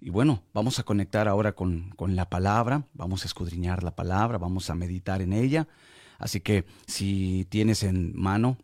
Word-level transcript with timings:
Y 0.00 0.10
bueno, 0.10 0.44
vamos 0.54 0.78
a 0.78 0.84
conectar 0.84 1.26
ahora 1.26 1.54
con, 1.54 1.90
con, 1.90 2.14
la 2.14 2.30
palabra, 2.30 2.86
vamos 2.94 3.24
a 3.24 3.26
escudriñar 3.26 3.82
la 3.82 3.96
palabra, 3.96 4.38
vamos 4.38 4.70
a 4.70 4.74
meditar 4.74 5.22
en 5.22 5.32
ella. 5.32 5.66
Así 6.18 6.40
que 6.40 6.66
si 6.86 7.46
tienes 7.48 7.82
en 7.82 8.12
mano 8.16 8.58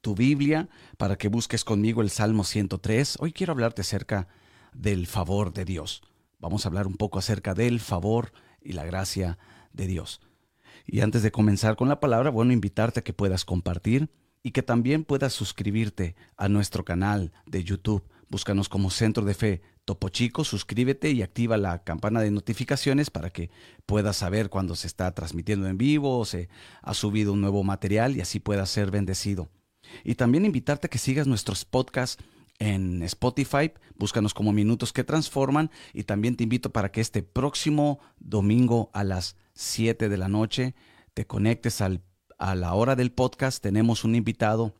tu 0.00 0.14
Biblia 0.14 0.68
para 0.96 1.16
que 1.16 1.28
busques 1.28 1.64
conmigo 1.64 2.02
el 2.02 2.10
Salmo 2.10 2.44
103, 2.44 3.18
hoy 3.20 3.32
quiero 3.32 3.52
hablarte 3.52 3.82
acerca 3.82 4.28
del 4.72 5.06
favor 5.06 5.52
de 5.52 5.64
Dios. 5.64 6.02
Vamos 6.38 6.64
a 6.64 6.68
hablar 6.68 6.86
un 6.86 6.96
poco 6.96 7.18
acerca 7.18 7.54
del 7.54 7.80
favor 7.80 8.32
y 8.60 8.72
la 8.72 8.84
gracia 8.84 9.38
de 9.72 9.86
Dios. 9.86 10.20
Y 10.86 11.00
antes 11.00 11.22
de 11.22 11.30
comenzar 11.30 11.76
con 11.76 11.88
la 11.88 12.00
palabra, 12.00 12.30
bueno, 12.30 12.52
invitarte 12.52 13.00
a 13.00 13.04
que 13.04 13.12
puedas 13.12 13.44
compartir 13.44 14.10
y 14.42 14.52
que 14.52 14.62
también 14.62 15.04
puedas 15.04 15.32
suscribirte 15.32 16.16
a 16.36 16.48
nuestro 16.48 16.84
canal 16.84 17.32
de 17.46 17.62
YouTube. 17.62 18.02
Búscanos 18.30 18.68
como 18.68 18.90
Centro 18.90 19.24
de 19.24 19.34
Fe 19.34 19.60
Topo 19.84 20.08
Chico, 20.08 20.44
suscríbete 20.44 21.10
y 21.10 21.22
activa 21.22 21.56
la 21.56 21.82
campana 21.82 22.20
de 22.20 22.30
notificaciones 22.30 23.10
para 23.10 23.30
que 23.30 23.50
puedas 23.86 24.18
saber 24.18 24.50
cuando 24.50 24.76
se 24.76 24.86
está 24.86 25.12
transmitiendo 25.16 25.66
en 25.66 25.76
vivo 25.76 26.16
o 26.16 26.24
se 26.24 26.48
ha 26.80 26.94
subido 26.94 27.32
un 27.32 27.40
nuevo 27.40 27.64
material 27.64 28.16
y 28.16 28.20
así 28.20 28.38
puedas 28.38 28.70
ser 28.70 28.92
bendecido. 28.92 29.50
Y 30.04 30.14
también 30.14 30.46
invitarte 30.46 30.86
a 30.86 30.90
que 30.90 30.98
sigas 30.98 31.26
nuestros 31.26 31.64
podcasts 31.64 32.22
en 32.60 33.02
Spotify, 33.02 33.72
búscanos 33.96 34.32
como 34.32 34.52
Minutos 34.52 34.92
que 34.92 35.02
Transforman 35.02 35.72
y 35.92 36.04
también 36.04 36.36
te 36.36 36.44
invito 36.44 36.70
para 36.70 36.92
que 36.92 37.00
este 37.00 37.24
próximo 37.24 37.98
domingo 38.20 38.90
a 38.92 39.02
las 39.02 39.34
7 39.54 40.08
de 40.08 40.16
la 40.16 40.28
noche 40.28 40.76
te 41.14 41.26
conectes 41.26 41.80
al, 41.80 42.02
a 42.38 42.54
la 42.54 42.74
hora 42.74 42.94
del 42.94 43.10
podcast. 43.10 43.60
Tenemos 43.60 44.04
un 44.04 44.14
invitado 44.14 44.76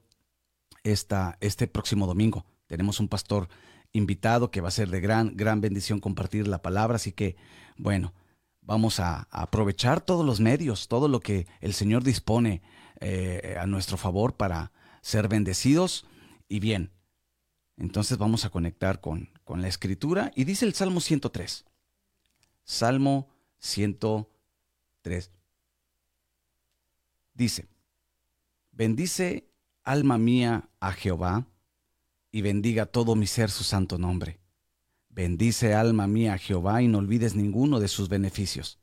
esta, 0.85 1.37
este 1.41 1.67
próximo 1.67 2.07
domingo. 2.07 2.47
Tenemos 2.71 3.01
un 3.01 3.09
pastor 3.09 3.49
invitado 3.93 4.53
que 4.53 4.61
va 4.61 4.69
a 4.69 4.71
ser 4.71 4.91
de 4.91 5.01
gran, 5.01 5.37
gran 5.37 5.61
bendición 5.61 5.99
compartir 5.99 6.47
la 6.47 6.63
palabra. 6.63 6.95
Así 6.95 7.11
que, 7.11 7.35
bueno, 7.77 8.15
vamos 8.61 9.01
a, 9.01 9.27
aprovechar 9.33 10.01
todos 10.01 10.25
los 10.25 10.39
medios, 10.39 10.87
todo 10.87 11.09
lo 11.09 11.19
que 11.19 11.49
el 11.61 11.75
Señor 11.75 12.05
dispone 12.05 12.63
eh, 13.01 13.57
a 13.61 13.67
nuestro 13.67 13.97
favor 13.97 14.37
para 14.37 14.71
ser 15.03 15.27
bendecidos. 15.27 16.07
Y 16.47 16.61
bien, 16.61 16.93
entonces 17.77 18.19
vamos 18.19 18.45
a 18.45 18.51
conectar 18.51 19.01
con, 19.01 19.31
con 19.43 19.63
la 19.63 19.67
escritura. 19.67 20.31
Y 20.37 20.45
dice 20.45 20.65
el 20.65 20.75
Salmo 20.75 21.01
103. 21.01 21.65
Salmo 22.63 23.29
103. 23.59 25.33
Dice, 27.35 27.67
bendice 28.71 29.51
alma 29.83 30.19
mía 30.19 30.69
a 30.79 30.93
Jehová 30.93 31.50
y 32.33 32.43
bendiga 32.43 32.87
todo 32.87 33.15
mi 33.15 33.27
ser 33.27 33.51
su 33.51 33.65
santo 33.65 33.99
nombre. 33.99 34.41
Bendice 35.09 35.75
alma 35.75 36.07
mía 36.07 36.35
a 36.35 36.39
Jehová 36.39 36.83
y 36.83 36.89
no 36.89 36.99
olvides 36.99 37.35
ninguno 37.35 37.81
de 37.81 37.89
sus 37.89 38.09
beneficios. 38.09 38.79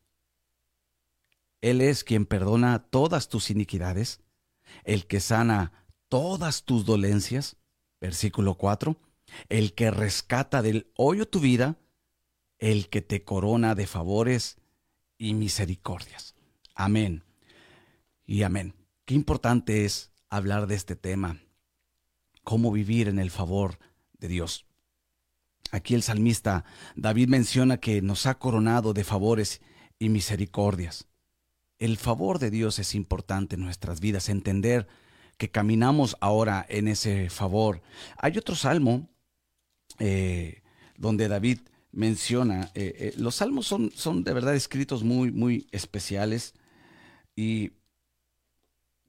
Él 1.62 1.82
es 1.82 2.04
quien 2.04 2.26
perdona 2.26 2.80
todas 2.90 3.30
tus 3.30 3.50
iniquidades, 3.50 4.22
el 4.84 5.08
que 5.08 5.20
sana 5.20 5.88
todas 6.10 6.64
tus 6.64 6.86
dolencias. 6.86 7.58
Versículo 8.00 8.56
4. 8.56 9.00
El 9.50 9.74
que 9.74 9.90
rescata 9.90 10.62
del 10.62 10.92
hoyo 10.96 11.28
tu 11.28 11.40
vida, 11.40 11.80
el 12.60 12.90
que 12.90 13.02
te 13.02 13.24
corona 13.24 13.74
de 13.74 13.88
favores 13.88 14.58
y 15.18 15.34
misericordias. 15.34 16.36
Amén. 16.76 17.24
Y 18.26 18.44
amén. 18.44 18.76
Qué 19.06 19.16
importante 19.16 19.86
es 19.86 20.12
hablar 20.30 20.68
de 20.68 20.76
este 20.76 20.96
tema 20.96 21.40
cómo 22.48 22.72
vivir 22.72 23.10
en 23.10 23.20
el 23.20 23.30
favor 23.30 23.78
de 24.20 24.30
Dios. 24.30 24.66
Aquí 25.72 25.96
el 25.96 26.02
salmista 26.02 26.64
David 26.96 27.28
menciona 27.28 27.76
que 27.76 28.02
nos 28.02 28.26
ha 28.26 28.40
coronado 28.40 28.94
de 28.94 29.04
favores 29.04 29.60
y 30.00 30.08
misericordias. 30.08 31.10
El 31.78 31.98
favor 31.98 32.40
de 32.40 32.50
Dios 32.50 32.80
es 32.80 32.96
importante 32.96 33.56
en 33.56 33.64
nuestras 33.64 34.00
vidas, 34.00 34.30
entender 34.30 34.88
que 35.38 35.52
caminamos 35.52 36.16
ahora 36.22 36.66
en 36.70 36.88
ese 36.88 37.30
favor. 37.30 37.82
Hay 38.18 38.38
otro 38.38 38.56
salmo 38.56 39.10
eh, 40.00 40.64
donde 40.96 41.28
David 41.28 41.60
menciona, 41.92 42.72
eh, 42.76 42.96
eh, 42.98 43.14
los 43.18 43.36
salmos 43.36 43.68
son, 43.68 43.92
son 43.94 44.24
de 44.24 44.32
verdad 44.32 44.56
escritos 44.56 45.04
muy, 45.04 45.34
muy 45.34 45.68
especiales 45.72 46.54
y 47.36 47.74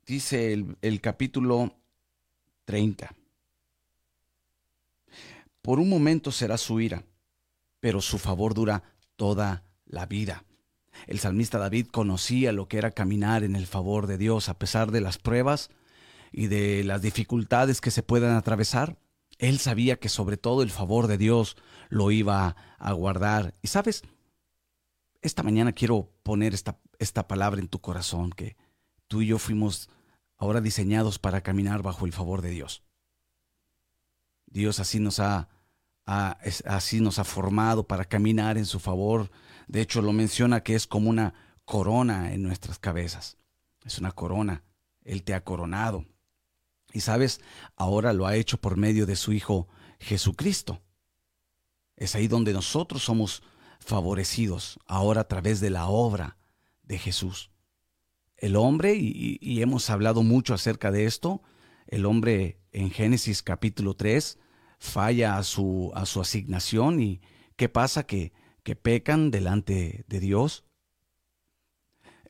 dice 0.06 0.52
el, 0.52 0.76
el 0.82 1.00
capítulo 1.00 1.72
30. 2.64 3.14
Por 5.68 5.80
un 5.80 5.90
momento 5.90 6.32
será 6.32 6.56
su 6.56 6.80
ira, 6.80 7.04
pero 7.78 8.00
su 8.00 8.16
favor 8.16 8.54
dura 8.54 8.84
toda 9.16 9.64
la 9.84 10.06
vida. 10.06 10.46
El 11.06 11.18
salmista 11.18 11.58
David 11.58 11.88
conocía 11.88 12.52
lo 12.52 12.68
que 12.68 12.78
era 12.78 12.92
caminar 12.92 13.44
en 13.44 13.54
el 13.54 13.66
favor 13.66 14.06
de 14.06 14.16
Dios 14.16 14.48
a 14.48 14.58
pesar 14.58 14.92
de 14.92 15.02
las 15.02 15.18
pruebas 15.18 15.68
y 16.32 16.46
de 16.46 16.84
las 16.84 17.02
dificultades 17.02 17.82
que 17.82 17.90
se 17.90 18.02
puedan 18.02 18.34
atravesar. 18.34 18.96
Él 19.36 19.58
sabía 19.58 19.98
que 19.98 20.08
sobre 20.08 20.38
todo 20.38 20.62
el 20.62 20.70
favor 20.70 21.06
de 21.06 21.18
Dios 21.18 21.58
lo 21.90 22.10
iba 22.12 22.56
a 22.78 22.92
guardar. 22.94 23.54
Y 23.60 23.68
sabes, 23.68 24.04
esta 25.20 25.42
mañana 25.42 25.72
quiero 25.74 26.10
poner 26.22 26.54
esta, 26.54 26.78
esta 26.98 27.28
palabra 27.28 27.60
en 27.60 27.68
tu 27.68 27.82
corazón, 27.82 28.30
que 28.30 28.56
tú 29.06 29.20
y 29.20 29.26
yo 29.26 29.38
fuimos 29.38 29.90
ahora 30.38 30.62
diseñados 30.62 31.18
para 31.18 31.42
caminar 31.42 31.82
bajo 31.82 32.06
el 32.06 32.14
favor 32.14 32.40
de 32.40 32.52
Dios. 32.52 32.82
Dios 34.46 34.80
así 34.80 34.98
nos 34.98 35.20
ha 35.20 35.50
así 36.08 37.00
nos 37.00 37.18
ha 37.18 37.24
formado 37.24 37.86
para 37.86 38.06
caminar 38.06 38.56
en 38.56 38.64
su 38.64 38.80
favor. 38.80 39.30
De 39.66 39.82
hecho, 39.82 40.00
lo 40.00 40.12
menciona 40.12 40.62
que 40.62 40.74
es 40.74 40.86
como 40.86 41.10
una 41.10 41.34
corona 41.66 42.32
en 42.32 42.42
nuestras 42.42 42.78
cabezas. 42.78 43.36
Es 43.84 43.98
una 43.98 44.12
corona. 44.12 44.64
Él 45.04 45.22
te 45.22 45.34
ha 45.34 45.44
coronado. 45.44 46.06
Y 46.94 47.00
sabes, 47.00 47.42
ahora 47.76 48.14
lo 48.14 48.26
ha 48.26 48.36
hecho 48.36 48.58
por 48.58 48.78
medio 48.78 49.04
de 49.04 49.16
su 49.16 49.32
Hijo 49.32 49.68
Jesucristo. 50.00 50.80
Es 51.96 52.14
ahí 52.14 52.26
donde 52.26 52.54
nosotros 52.54 53.02
somos 53.02 53.42
favorecidos, 53.80 54.78
ahora 54.86 55.22
a 55.22 55.28
través 55.28 55.60
de 55.60 55.68
la 55.68 55.88
obra 55.88 56.38
de 56.84 56.98
Jesús. 56.98 57.50
El 58.38 58.56
hombre, 58.56 58.94
y, 58.94 59.38
y 59.42 59.60
hemos 59.60 59.90
hablado 59.90 60.22
mucho 60.22 60.54
acerca 60.54 60.90
de 60.90 61.04
esto, 61.04 61.42
el 61.86 62.06
hombre 62.06 62.60
en 62.72 62.90
Génesis 62.90 63.42
capítulo 63.42 63.94
3, 63.94 64.38
falla 64.78 65.36
a 65.36 65.42
su, 65.42 65.92
a 65.94 66.06
su 66.06 66.20
asignación 66.20 67.00
y 67.00 67.20
¿qué 67.56 67.68
pasa? 67.68 68.04
Que, 68.04 68.32
que 68.62 68.76
pecan 68.76 69.30
delante 69.30 70.04
de 70.08 70.20
Dios, 70.20 70.64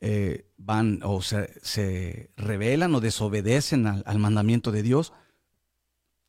eh, 0.01 0.49
van 0.57 1.01
o 1.03 1.21
se, 1.21 1.59
se, 1.61 2.31
rebelan 2.37 2.95
o 2.95 3.01
desobedecen 3.01 3.85
al, 3.87 4.03
al 4.05 4.19
mandamiento 4.19 4.71
de 4.71 4.83
Dios. 4.83 5.13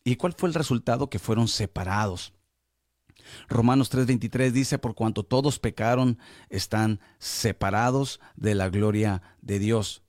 ¿Y 0.02 0.16
cuál 0.16 0.32
fue 0.32 0.48
el 0.48 0.54
resultado? 0.54 1.08
Que 1.08 1.18
fueron 1.18 1.46
separados. 1.46 2.32
Romanos 3.48 3.90
3:23 3.90 4.50
dice, 4.50 4.78
por 4.78 4.94
cuanto 4.94 5.22
todos 5.22 5.58
pecaron, 5.58 6.18
están 6.48 7.00
separados 7.18 8.20
de 8.36 8.54
la 8.54 8.68
gloria 8.68 9.22
de 9.40 9.58
Dios, 9.58 10.02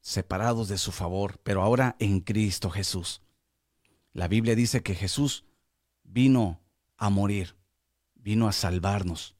separados 0.00 0.68
de 0.68 0.78
su 0.78 0.92
favor, 0.92 1.40
pero 1.42 1.62
ahora 1.62 1.96
en 1.98 2.20
Cristo 2.20 2.70
Jesús. 2.70 3.22
La 4.12 4.28
Biblia 4.28 4.54
dice 4.54 4.82
que 4.82 4.94
Jesús 4.94 5.44
vino 6.04 6.60
a 6.96 7.10
morir, 7.10 7.56
vino 8.14 8.46
a 8.48 8.52
salvarnos, 8.52 9.34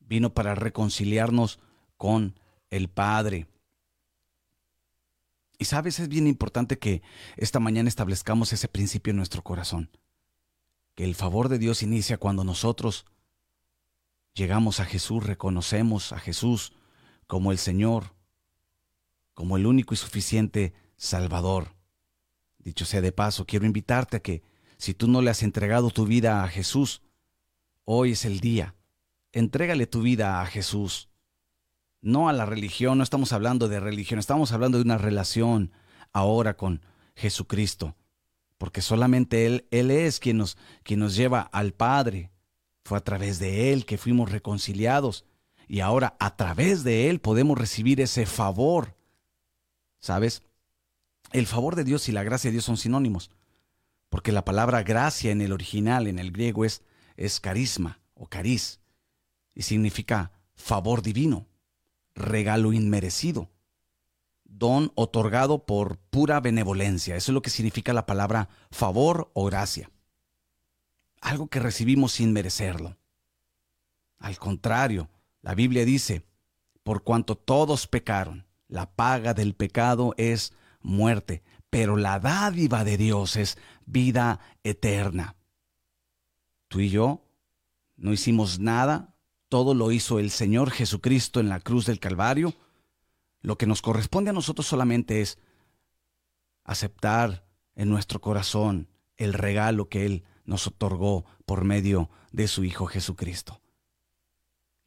vino 0.00 0.34
para 0.34 0.54
reconciliarnos 0.54 1.60
con 1.96 2.38
el 2.70 2.88
Padre. 2.88 3.46
Y 5.58 5.66
sabes, 5.66 6.00
es 6.00 6.08
bien 6.08 6.26
importante 6.26 6.78
que 6.78 7.02
esta 7.36 7.60
mañana 7.60 7.88
establezcamos 7.88 8.52
ese 8.52 8.68
principio 8.68 9.10
en 9.10 9.18
nuestro 9.18 9.42
corazón, 9.42 9.90
que 10.94 11.04
el 11.04 11.14
favor 11.14 11.48
de 11.48 11.58
Dios 11.58 11.82
inicia 11.82 12.18
cuando 12.18 12.44
nosotros 12.44 13.04
llegamos 14.34 14.80
a 14.80 14.84
Jesús, 14.84 15.24
reconocemos 15.24 16.12
a 16.12 16.18
Jesús 16.18 16.72
como 17.26 17.52
el 17.52 17.58
Señor, 17.58 18.14
como 19.34 19.56
el 19.56 19.66
único 19.66 19.94
y 19.94 19.96
suficiente 19.96 20.74
Salvador. 20.96 21.74
Dicho 22.58 22.84
sea 22.84 23.00
de 23.00 23.12
paso, 23.12 23.46
quiero 23.46 23.66
invitarte 23.66 24.16
a 24.16 24.20
que 24.20 24.42
si 24.80 24.94
tú 24.94 25.08
no 25.08 25.20
le 25.20 25.30
has 25.30 25.42
entregado 25.42 25.90
tu 25.90 26.06
vida 26.06 26.42
a 26.42 26.48
Jesús, 26.48 27.02
hoy 27.84 28.12
es 28.12 28.24
el 28.24 28.40
día. 28.40 28.74
Entrégale 29.30 29.86
tu 29.86 30.00
vida 30.00 30.40
a 30.40 30.46
Jesús. 30.46 31.10
No 32.00 32.30
a 32.30 32.32
la 32.32 32.46
religión, 32.46 32.96
no 32.96 33.04
estamos 33.04 33.34
hablando 33.34 33.68
de 33.68 33.78
religión, 33.78 34.18
estamos 34.18 34.52
hablando 34.52 34.78
de 34.78 34.84
una 34.84 34.96
relación 34.96 35.70
ahora 36.14 36.56
con 36.56 36.80
Jesucristo. 37.14 37.94
Porque 38.56 38.80
solamente 38.80 39.44
Él, 39.44 39.68
Él 39.70 39.90
es 39.90 40.18
quien 40.18 40.38
nos, 40.38 40.56
quien 40.82 41.00
nos 41.00 41.14
lleva 41.14 41.42
al 41.42 41.74
Padre. 41.74 42.30
Fue 42.82 42.96
a 42.96 43.04
través 43.04 43.38
de 43.38 43.74
Él 43.74 43.84
que 43.84 43.98
fuimos 43.98 44.32
reconciliados. 44.32 45.26
Y 45.68 45.80
ahora 45.80 46.16
a 46.18 46.36
través 46.36 46.84
de 46.84 47.10
Él 47.10 47.20
podemos 47.20 47.58
recibir 47.58 48.00
ese 48.00 48.24
favor. 48.24 48.96
¿Sabes? 49.98 50.42
El 51.32 51.46
favor 51.46 51.76
de 51.76 51.84
Dios 51.84 52.08
y 52.08 52.12
la 52.12 52.22
gracia 52.22 52.48
de 52.48 52.52
Dios 52.52 52.64
son 52.64 52.78
sinónimos 52.78 53.30
porque 54.10 54.32
la 54.32 54.44
palabra 54.44 54.82
gracia 54.82 55.30
en 55.30 55.40
el 55.40 55.52
original, 55.52 56.06
en 56.06 56.18
el 56.18 56.32
griego, 56.32 56.66
es, 56.66 56.82
es 57.16 57.40
carisma 57.40 58.00
o 58.14 58.26
cariz, 58.26 58.80
y 59.54 59.62
significa 59.62 60.32
favor 60.54 61.00
divino, 61.00 61.46
regalo 62.14 62.72
inmerecido, 62.72 63.50
don 64.44 64.92
otorgado 64.94 65.64
por 65.64 65.96
pura 65.96 66.40
benevolencia. 66.40 67.16
Eso 67.16 67.32
es 67.32 67.34
lo 67.34 67.42
que 67.42 67.50
significa 67.50 67.92
la 67.92 68.04
palabra 68.04 68.48
favor 68.70 69.30
o 69.32 69.46
gracia. 69.46 69.90
Algo 71.20 71.46
que 71.48 71.60
recibimos 71.60 72.12
sin 72.12 72.32
merecerlo. 72.32 72.96
Al 74.18 74.38
contrario, 74.38 75.08
la 75.40 75.54
Biblia 75.54 75.84
dice, 75.84 76.26
por 76.82 77.02
cuanto 77.02 77.36
todos 77.36 77.86
pecaron, 77.86 78.46
la 78.68 78.90
paga 78.90 79.34
del 79.34 79.54
pecado 79.54 80.14
es 80.16 80.52
muerte, 80.80 81.42
pero 81.70 81.96
la 81.96 82.18
dádiva 82.18 82.84
de 82.84 82.96
Dios 82.96 83.36
es 83.36 83.56
vida 83.90 84.40
eterna. 84.62 85.36
Tú 86.68 86.80
y 86.80 86.90
yo 86.90 87.24
no 87.96 88.12
hicimos 88.12 88.58
nada, 88.58 89.14
todo 89.48 89.74
lo 89.74 89.90
hizo 89.92 90.18
el 90.18 90.30
Señor 90.30 90.70
Jesucristo 90.70 91.40
en 91.40 91.48
la 91.48 91.60
cruz 91.60 91.86
del 91.86 92.00
Calvario. 92.00 92.54
Lo 93.42 93.58
que 93.58 93.66
nos 93.66 93.82
corresponde 93.82 94.30
a 94.30 94.34
nosotros 94.34 94.66
solamente 94.66 95.20
es 95.20 95.38
aceptar 96.64 97.44
en 97.74 97.88
nuestro 97.88 98.20
corazón 98.20 98.88
el 99.16 99.32
regalo 99.32 99.88
que 99.88 100.06
Él 100.06 100.24
nos 100.44 100.66
otorgó 100.66 101.24
por 101.46 101.64
medio 101.64 102.10
de 102.32 102.48
su 102.48 102.64
Hijo 102.64 102.86
Jesucristo. 102.86 103.60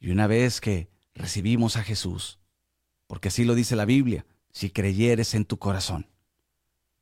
Y 0.00 0.10
una 0.10 0.26
vez 0.26 0.60
que 0.60 0.90
recibimos 1.14 1.76
a 1.76 1.82
Jesús, 1.82 2.38
porque 3.06 3.28
así 3.28 3.44
lo 3.44 3.54
dice 3.54 3.76
la 3.76 3.84
Biblia, 3.84 4.26
si 4.50 4.70
creyeres 4.70 5.34
en 5.34 5.44
tu 5.44 5.58
corazón 5.58 6.08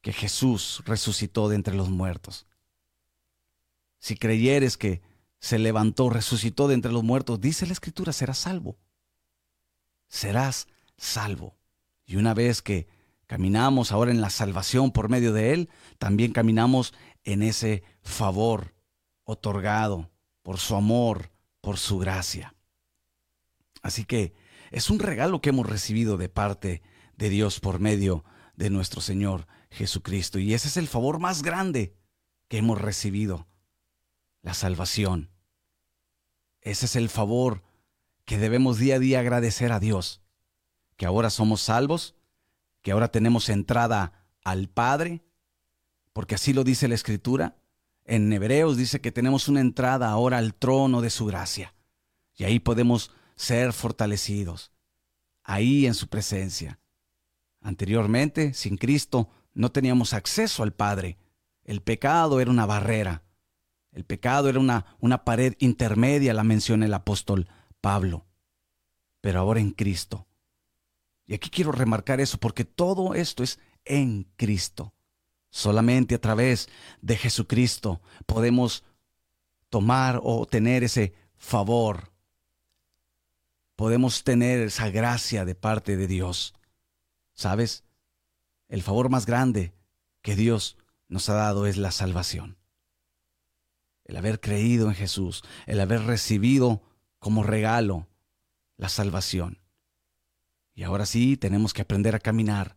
que 0.02 0.12
Jesús 0.12 0.82
resucitó 0.84 1.48
de 1.48 1.56
entre 1.56 1.74
los 1.74 1.88
muertos, 1.88 2.46
si 4.02 4.16
creyeres 4.16 4.76
que 4.76 5.00
se 5.38 5.60
levantó, 5.60 6.10
resucitó 6.10 6.66
de 6.66 6.74
entre 6.74 6.90
los 6.90 7.04
muertos, 7.04 7.40
dice 7.40 7.66
la 7.66 7.72
Escritura, 7.72 8.12
serás 8.12 8.38
salvo. 8.38 8.76
Serás 10.08 10.66
salvo. 10.96 11.56
Y 12.04 12.16
una 12.16 12.34
vez 12.34 12.62
que 12.62 12.88
caminamos 13.26 13.92
ahora 13.92 14.10
en 14.10 14.20
la 14.20 14.30
salvación 14.30 14.90
por 14.90 15.08
medio 15.08 15.32
de 15.32 15.52
Él, 15.52 15.68
también 15.98 16.32
caminamos 16.32 16.94
en 17.22 17.44
ese 17.44 17.84
favor 18.02 18.74
otorgado 19.22 20.10
por 20.42 20.58
su 20.58 20.74
amor, 20.74 21.30
por 21.60 21.78
su 21.78 21.98
gracia. 21.98 22.56
Así 23.82 24.04
que 24.04 24.34
es 24.72 24.90
un 24.90 24.98
regalo 24.98 25.40
que 25.40 25.50
hemos 25.50 25.68
recibido 25.68 26.16
de 26.16 26.28
parte 26.28 26.82
de 27.16 27.28
Dios 27.28 27.60
por 27.60 27.78
medio 27.78 28.24
de 28.56 28.68
nuestro 28.68 29.00
Señor 29.00 29.46
Jesucristo. 29.72 30.38
Y 30.38 30.54
ese 30.54 30.68
es 30.68 30.76
el 30.76 30.88
favor 30.88 31.18
más 31.18 31.42
grande 31.42 31.96
que 32.48 32.58
hemos 32.58 32.80
recibido, 32.80 33.46
la 34.42 34.54
salvación. 34.54 35.30
Ese 36.60 36.86
es 36.86 36.96
el 36.96 37.08
favor 37.08 37.62
que 38.24 38.38
debemos 38.38 38.78
día 38.78 38.96
a 38.96 38.98
día 38.98 39.20
agradecer 39.20 39.72
a 39.72 39.80
Dios, 39.80 40.20
que 40.96 41.06
ahora 41.06 41.30
somos 41.30 41.60
salvos, 41.62 42.14
que 42.82 42.92
ahora 42.92 43.08
tenemos 43.08 43.48
entrada 43.48 44.26
al 44.44 44.68
Padre, 44.68 45.22
porque 46.12 46.34
así 46.34 46.52
lo 46.52 46.64
dice 46.64 46.88
la 46.88 46.94
Escritura. 46.94 47.56
En 48.04 48.32
Hebreos 48.32 48.76
dice 48.76 49.00
que 49.00 49.12
tenemos 49.12 49.48
una 49.48 49.60
entrada 49.60 50.10
ahora 50.10 50.38
al 50.38 50.54
trono 50.54 51.00
de 51.00 51.10
su 51.10 51.26
gracia. 51.26 51.74
Y 52.34 52.44
ahí 52.44 52.58
podemos 52.58 53.10
ser 53.36 53.72
fortalecidos, 53.72 54.72
ahí 55.42 55.86
en 55.86 55.94
su 55.94 56.08
presencia. 56.08 56.78
Anteriormente, 57.60 58.54
sin 58.54 58.76
Cristo, 58.76 59.30
no 59.54 59.72
teníamos 59.72 60.14
acceso 60.14 60.62
al 60.62 60.72
Padre. 60.72 61.18
El 61.64 61.82
pecado 61.82 62.40
era 62.40 62.50
una 62.50 62.66
barrera. 62.66 63.22
El 63.92 64.04
pecado 64.04 64.48
era 64.48 64.58
una, 64.58 64.96
una 65.00 65.24
pared 65.24 65.54
intermedia, 65.58 66.34
la 66.34 66.44
menciona 66.44 66.86
el 66.86 66.94
apóstol 66.94 67.48
Pablo. 67.80 68.26
Pero 69.20 69.40
ahora 69.40 69.60
en 69.60 69.70
Cristo. 69.70 70.26
Y 71.26 71.34
aquí 71.34 71.50
quiero 71.50 71.72
remarcar 71.72 72.20
eso 72.20 72.38
porque 72.38 72.64
todo 72.64 73.14
esto 73.14 73.42
es 73.42 73.58
en 73.84 74.24
Cristo. 74.36 74.94
Solamente 75.50 76.14
a 76.14 76.20
través 76.20 76.68
de 77.02 77.16
Jesucristo 77.16 78.00
podemos 78.26 78.84
tomar 79.68 80.20
o 80.22 80.46
tener 80.46 80.82
ese 80.82 81.14
favor. 81.36 82.12
Podemos 83.76 84.24
tener 84.24 84.60
esa 84.60 84.90
gracia 84.90 85.44
de 85.44 85.54
parte 85.54 85.96
de 85.96 86.06
Dios. 86.06 86.54
¿Sabes? 87.34 87.84
El 88.72 88.82
favor 88.82 89.08
más 89.08 89.24
grande 89.26 89.72
que 90.20 90.34
Dios 90.34 90.76
nos 91.08 91.28
ha 91.28 91.34
dado 91.34 91.66
es 91.66 91.76
la 91.76 91.92
salvación 91.92 92.56
el 94.04 94.16
haber 94.16 94.40
creído 94.40 94.88
en 94.88 94.94
Jesús, 94.94 95.42
el 95.66 95.80
haber 95.80 96.02
recibido 96.02 96.82
como 97.18 97.42
regalo 97.42 98.08
la 98.76 98.88
salvación. 98.88 99.58
Y 100.74 100.82
ahora 100.82 101.06
sí 101.06 101.36
tenemos 101.36 101.72
que 101.72 101.82
aprender 101.82 102.14
a 102.14 102.20
caminar 102.20 102.76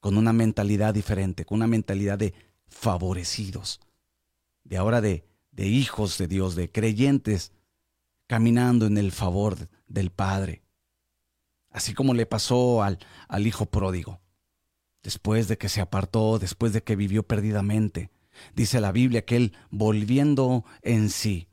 con 0.00 0.16
una 0.16 0.32
mentalidad 0.32 0.94
diferente, 0.94 1.44
con 1.44 1.56
una 1.56 1.66
mentalidad 1.66 2.18
de 2.18 2.34
favorecidos, 2.66 3.80
de 4.64 4.76
ahora 4.76 5.00
de, 5.00 5.24
hijos 5.56 6.18
de 6.18 6.26
Dios, 6.26 6.54
de 6.54 6.70
creyentes, 6.70 7.52
caminando 8.26 8.86
en 8.86 8.96
el 8.96 9.12
favor 9.12 9.68
del 9.88 10.10
Padre. 10.10 10.62
Así 11.70 11.94
como 11.94 12.14
le 12.14 12.26
pasó 12.26 12.82
al 12.82 13.46
hijo 13.46 13.66
pródigo, 13.66 14.20
después 15.02 15.48
de 15.48 15.58
que 15.58 15.68
se 15.68 15.80
apartó, 15.80 16.38
después 16.38 16.72
de 16.72 16.82
que 16.82 16.96
vivió 16.96 17.22
perdidamente, 17.22 18.10
Dice 18.54 18.80
la 18.80 18.92
Biblia 18.92 19.24
que 19.24 19.36
él, 19.36 19.56
volviendo 19.70 20.64
en 20.82 21.10
sí, 21.10 21.48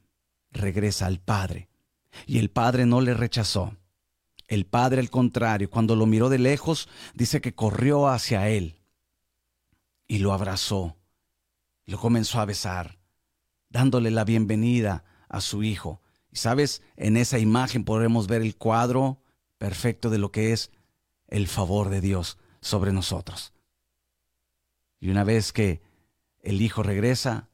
regresa 0.51 1.05
al 1.05 1.19
Padre. 1.19 1.69
Y 2.25 2.39
el 2.39 2.49
Padre 2.49 2.85
no 2.85 3.01
le 3.01 3.13
rechazó. 3.13 3.77
El 4.47 4.65
Padre, 4.65 5.01
al 5.01 5.09
contrario, 5.09 5.69
cuando 5.69 5.95
lo 5.95 6.05
miró 6.05 6.29
de 6.29 6.39
lejos, 6.39 6.87
dice 7.13 7.41
que 7.41 7.53
corrió 7.53 8.07
hacia 8.07 8.49
él 8.49 8.79
y 10.07 10.19
lo 10.19 10.33
abrazó. 10.33 10.97
Lo 11.85 11.99
comenzó 11.99 12.39
a 12.39 12.45
besar, 12.45 12.99
dándole 13.69 14.09
la 14.11 14.23
bienvenida 14.23 15.03
a 15.27 15.41
su 15.41 15.63
hijo. 15.63 16.01
Y 16.31 16.37
sabes, 16.37 16.81
en 16.95 17.17
esa 17.17 17.39
imagen 17.39 17.83
podremos 17.83 18.27
ver 18.27 18.41
el 18.41 18.55
cuadro 18.55 19.21
perfecto 19.57 20.09
de 20.09 20.17
lo 20.17 20.31
que 20.31 20.53
es 20.53 20.71
el 21.27 21.47
favor 21.47 21.89
de 21.89 21.99
Dios 21.99 22.37
sobre 22.67 22.91
nosotros. 22.91 23.53
Y 24.99 25.09
una 25.09 25.23
vez 25.23 25.53
que 25.53 25.81
el 26.41 26.61
hijo 26.61 26.83
regresa, 26.83 27.49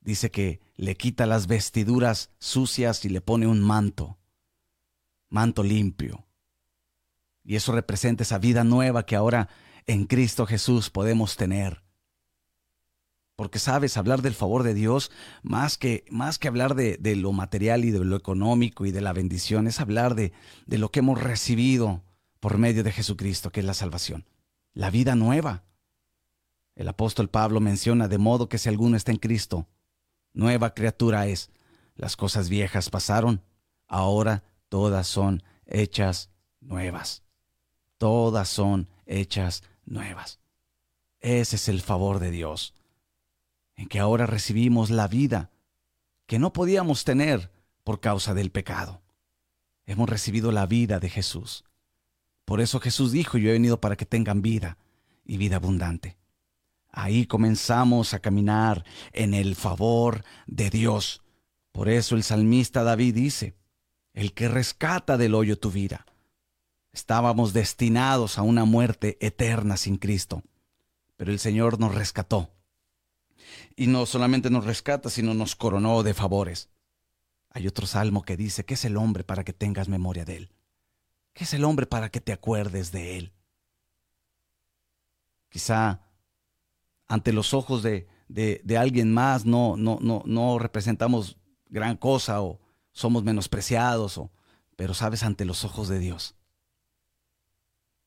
dice 0.00 0.30
que 0.30 0.60
le 0.76 0.96
quita 0.96 1.26
las 1.26 1.46
vestiduras 1.46 2.30
sucias 2.38 3.04
y 3.04 3.08
le 3.08 3.20
pone 3.20 3.46
un 3.46 3.60
manto, 3.60 4.18
manto 5.28 5.62
limpio. 5.62 6.26
Y 7.44 7.56
eso 7.56 7.72
representa 7.72 8.22
esa 8.22 8.38
vida 8.38 8.64
nueva 8.64 9.06
que 9.06 9.16
ahora 9.16 9.48
en 9.86 10.04
Cristo 10.04 10.46
Jesús 10.46 10.90
podemos 10.90 11.36
tener. 11.36 11.82
Porque 13.36 13.58
sabes, 13.58 13.96
hablar 13.96 14.20
del 14.20 14.34
favor 14.34 14.64
de 14.64 14.74
Dios, 14.74 15.10
más 15.42 15.78
que, 15.78 16.04
más 16.10 16.38
que 16.38 16.48
hablar 16.48 16.74
de, 16.74 16.96
de, 16.98 17.14
lo 17.14 17.32
material 17.32 17.84
y 17.84 17.90
de 17.90 18.04
lo 18.04 18.16
económico 18.16 18.84
y 18.84 18.90
de 18.90 19.00
la 19.00 19.12
bendición, 19.12 19.68
es 19.68 19.80
hablar 19.80 20.14
de, 20.16 20.32
de 20.66 20.78
lo 20.78 20.90
que 20.90 20.98
hemos 20.98 21.22
recibido 21.22 22.02
por 22.40 22.58
medio 22.58 22.82
de 22.82 22.92
Jesucristo, 22.92 23.50
que 23.50 23.60
es 23.60 23.66
la 23.66 23.74
salvación. 23.74 24.26
La 24.78 24.90
vida 24.90 25.16
nueva. 25.16 25.64
El 26.76 26.86
apóstol 26.86 27.28
Pablo 27.28 27.58
menciona 27.58 28.06
de 28.06 28.16
modo 28.16 28.48
que 28.48 28.58
si 28.58 28.68
alguno 28.68 28.96
está 28.96 29.10
en 29.10 29.18
Cristo, 29.18 29.66
nueva 30.34 30.72
criatura 30.72 31.26
es. 31.26 31.50
Las 31.96 32.14
cosas 32.14 32.48
viejas 32.48 32.88
pasaron, 32.88 33.42
ahora 33.88 34.44
todas 34.68 35.08
son 35.08 35.42
hechas 35.66 36.30
nuevas. 36.60 37.24
Todas 37.96 38.48
son 38.48 38.88
hechas 39.04 39.64
nuevas. 39.84 40.38
Ese 41.18 41.56
es 41.56 41.68
el 41.68 41.80
favor 41.80 42.20
de 42.20 42.30
Dios, 42.30 42.72
en 43.74 43.88
que 43.88 43.98
ahora 43.98 44.26
recibimos 44.26 44.90
la 44.90 45.08
vida 45.08 45.50
que 46.26 46.38
no 46.38 46.52
podíamos 46.52 47.02
tener 47.02 47.50
por 47.82 47.98
causa 47.98 48.32
del 48.32 48.52
pecado. 48.52 49.02
Hemos 49.86 50.08
recibido 50.08 50.52
la 50.52 50.66
vida 50.66 51.00
de 51.00 51.10
Jesús. 51.10 51.64
Por 52.48 52.62
eso 52.62 52.80
Jesús 52.80 53.12
dijo, 53.12 53.36
yo 53.36 53.50
he 53.50 53.52
venido 53.52 53.78
para 53.78 53.94
que 53.94 54.06
tengan 54.06 54.40
vida 54.40 54.78
y 55.26 55.36
vida 55.36 55.56
abundante. 55.56 56.16
Ahí 56.90 57.26
comenzamos 57.26 58.14
a 58.14 58.20
caminar 58.20 58.86
en 59.12 59.34
el 59.34 59.54
favor 59.54 60.24
de 60.46 60.70
Dios. 60.70 61.20
Por 61.72 61.90
eso 61.90 62.16
el 62.16 62.22
salmista 62.22 62.84
David 62.84 63.14
dice, 63.14 63.54
el 64.14 64.32
que 64.32 64.48
rescata 64.48 65.18
del 65.18 65.34
hoyo 65.34 65.58
tu 65.58 65.70
vida. 65.70 66.06
Estábamos 66.90 67.52
destinados 67.52 68.38
a 68.38 68.42
una 68.42 68.64
muerte 68.64 69.18
eterna 69.20 69.76
sin 69.76 69.98
Cristo, 69.98 70.42
pero 71.18 71.30
el 71.30 71.40
Señor 71.40 71.78
nos 71.78 71.94
rescató. 71.94 72.50
Y 73.76 73.88
no 73.88 74.06
solamente 74.06 74.48
nos 74.48 74.64
rescata, 74.64 75.10
sino 75.10 75.34
nos 75.34 75.54
coronó 75.54 76.02
de 76.02 76.14
favores. 76.14 76.70
Hay 77.50 77.66
otro 77.66 77.86
salmo 77.86 78.22
que 78.22 78.38
dice, 78.38 78.64
¿qué 78.64 78.72
es 78.72 78.86
el 78.86 78.96
hombre 78.96 79.22
para 79.22 79.44
que 79.44 79.52
tengas 79.52 79.90
memoria 79.90 80.24
de 80.24 80.36
él? 80.38 80.57
¿Qué 81.38 81.44
es 81.44 81.54
el 81.54 81.62
hombre 81.62 81.86
para 81.86 82.08
que 82.10 82.20
te 82.20 82.32
acuerdes 82.32 82.90
de 82.90 83.16
él? 83.16 83.32
Quizá 85.48 86.00
ante 87.06 87.32
los 87.32 87.54
ojos 87.54 87.84
de, 87.84 88.08
de, 88.26 88.76
alguien 88.76 89.14
más 89.14 89.46
no, 89.46 89.76
no, 89.76 89.98
no, 90.00 90.24
no 90.26 90.58
representamos 90.58 91.38
gran 91.68 91.96
cosa 91.96 92.42
o 92.42 92.58
somos 92.90 93.22
menospreciados, 93.22 94.18
o, 94.18 94.32
pero 94.74 94.94
sabes, 94.94 95.22
ante 95.22 95.44
los 95.44 95.64
ojos 95.64 95.86
de 95.86 96.00
Dios. 96.00 96.34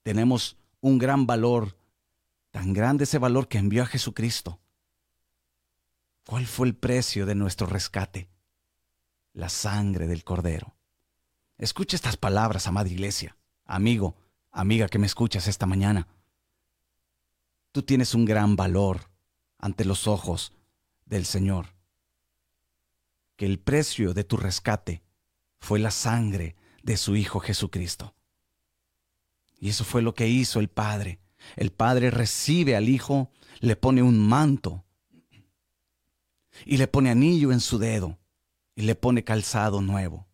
Tenemos 0.03 0.57
un 0.81 0.97
gran 0.97 1.25
valor, 1.25 1.77
tan 2.51 2.73
grande 2.73 3.05
ese 3.05 3.17
valor 3.17 3.47
que 3.47 3.59
envió 3.59 3.83
a 3.83 3.85
Jesucristo. 3.87 4.59
¿Cuál 6.25 6.45
fue 6.47 6.67
el 6.67 6.75
precio 6.75 7.25
de 7.25 7.35
nuestro 7.35 7.65
rescate? 7.65 8.29
La 9.31 9.47
sangre 9.47 10.07
del 10.07 10.25
Cordero. 10.25 10.75
Escucha 11.61 11.95
estas 11.95 12.17
palabras, 12.17 12.65
amada 12.65 12.89
iglesia, 12.89 13.37
amigo, 13.65 14.15
amiga 14.49 14.89
que 14.89 14.97
me 14.97 15.05
escuchas 15.05 15.47
esta 15.47 15.67
mañana. 15.67 16.07
Tú 17.71 17.83
tienes 17.83 18.15
un 18.15 18.25
gran 18.25 18.55
valor 18.55 19.11
ante 19.59 19.85
los 19.85 20.07
ojos 20.07 20.53
del 21.05 21.23
Señor. 21.23 21.67
Que 23.35 23.45
el 23.45 23.59
precio 23.59 24.15
de 24.15 24.23
tu 24.23 24.37
rescate 24.37 25.03
fue 25.59 25.77
la 25.77 25.91
sangre 25.91 26.55
de 26.81 26.97
su 26.97 27.15
Hijo 27.15 27.39
Jesucristo. 27.39 28.15
Y 29.59 29.69
eso 29.69 29.83
fue 29.83 30.01
lo 30.01 30.15
que 30.15 30.27
hizo 30.27 30.59
el 30.59 30.67
Padre. 30.67 31.19
El 31.57 31.71
Padre 31.71 32.09
recibe 32.09 32.75
al 32.75 32.89
Hijo, 32.89 33.29
le 33.59 33.75
pone 33.75 34.01
un 34.01 34.17
manto 34.17 34.83
y 36.65 36.77
le 36.77 36.87
pone 36.87 37.11
anillo 37.11 37.51
en 37.51 37.59
su 37.59 37.77
dedo 37.77 38.17
y 38.73 38.81
le 38.81 38.95
pone 38.95 39.23
calzado 39.23 39.79
nuevo. 39.83 40.30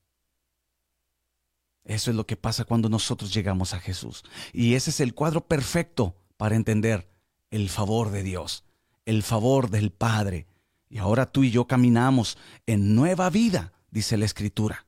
Eso 1.88 2.12
es 2.12 2.18
lo 2.18 2.28
que 2.28 2.36
pasa 2.36 2.66
cuando 2.66 2.90
nosotros 2.90 3.34
llegamos 3.34 3.74
a 3.74 3.80
Jesús. 3.80 4.26
Y 4.52 4.76
ese 4.76 4.90
es 4.90 5.00
el 5.00 5.14
cuadro 5.14 5.48
perfecto 5.48 6.18
para 6.36 6.58
entender 6.58 7.10
el 7.50 7.70
favor 7.70 8.12
de 8.12 8.24
Dios, 8.24 8.66
el 9.06 9.24
favor 9.24 9.70
del 9.70 9.92
Padre. 9.92 10.48
Y 10.90 10.98
ahora 10.98 11.32
tú 11.32 11.46
y 11.46 11.52
yo 11.52 11.66
caminamos 11.66 12.38
en 12.66 12.94
nueva 12.94 13.30
vida, 13.30 13.72
dice 13.90 14.18
la 14.18 14.26
Escritura, 14.26 14.86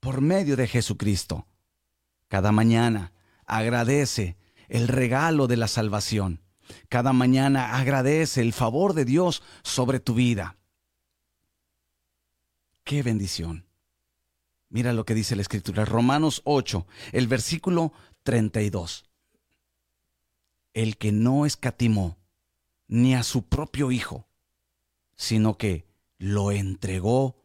por 0.00 0.20
medio 0.20 0.56
de 0.56 0.66
Jesucristo. 0.66 1.46
Cada 2.26 2.50
mañana 2.50 3.12
agradece 3.46 4.36
el 4.68 4.88
regalo 4.88 5.46
de 5.46 5.58
la 5.58 5.68
salvación. 5.68 6.40
Cada 6.88 7.12
mañana 7.12 7.76
agradece 7.76 8.40
el 8.40 8.52
favor 8.52 8.94
de 8.94 9.04
Dios 9.04 9.44
sobre 9.62 10.00
tu 10.00 10.14
vida. 10.14 10.56
¡Qué 12.82 13.04
bendición! 13.04 13.69
Mira 14.70 14.92
lo 14.92 15.04
que 15.04 15.14
dice 15.14 15.34
la 15.34 15.42
Escritura, 15.42 15.84
Romanos 15.84 16.42
8, 16.44 16.86
el 17.10 17.26
versículo 17.26 17.92
32. 18.22 19.04
El 20.72 20.96
que 20.96 21.10
no 21.10 21.44
escatimó 21.44 22.16
ni 22.86 23.16
a 23.16 23.24
su 23.24 23.42
propio 23.42 23.90
Hijo, 23.90 24.28
sino 25.16 25.58
que 25.58 25.86
lo 26.18 26.52
entregó 26.52 27.36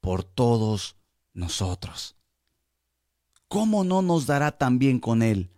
por 0.00 0.24
todos 0.24 0.96
nosotros. 1.34 2.16
¿Cómo 3.46 3.84
no 3.84 4.02
nos 4.02 4.26
dará 4.26 4.58
también 4.58 4.98
con 4.98 5.22
Él 5.22 5.50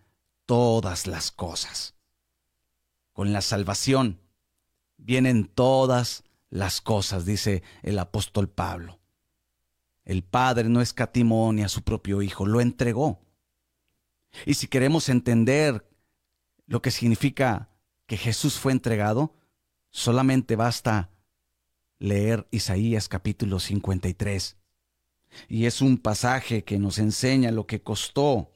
todas 0.44 1.06
las 1.06 1.30
cosas? 1.32 1.94
Con 3.14 3.32
la 3.32 3.40
salvación 3.40 4.20
vienen 4.98 5.46
todas 5.46 6.24
las 6.50 6.82
cosas, 6.82 7.24
dice 7.24 7.62
el 7.82 7.98
apóstol 7.98 8.50
Pablo. 8.50 8.97
El 10.08 10.24
Padre 10.24 10.70
no 10.70 10.80
escatimó 10.80 11.52
ni 11.52 11.62
a 11.62 11.68
su 11.68 11.82
propio 11.82 12.22
Hijo, 12.22 12.46
lo 12.46 12.62
entregó. 12.62 13.20
Y 14.46 14.54
si 14.54 14.66
queremos 14.66 15.10
entender 15.10 15.86
lo 16.66 16.80
que 16.80 16.90
significa 16.90 17.68
que 18.06 18.16
Jesús 18.16 18.58
fue 18.58 18.72
entregado, 18.72 19.34
solamente 19.90 20.56
basta 20.56 21.10
leer 21.98 22.48
Isaías 22.50 23.06
capítulo 23.06 23.60
53. 23.60 24.56
Y 25.46 25.66
es 25.66 25.82
un 25.82 25.98
pasaje 25.98 26.64
que 26.64 26.78
nos 26.78 26.98
enseña 26.98 27.52
lo 27.52 27.66
que 27.66 27.82
costó 27.82 28.50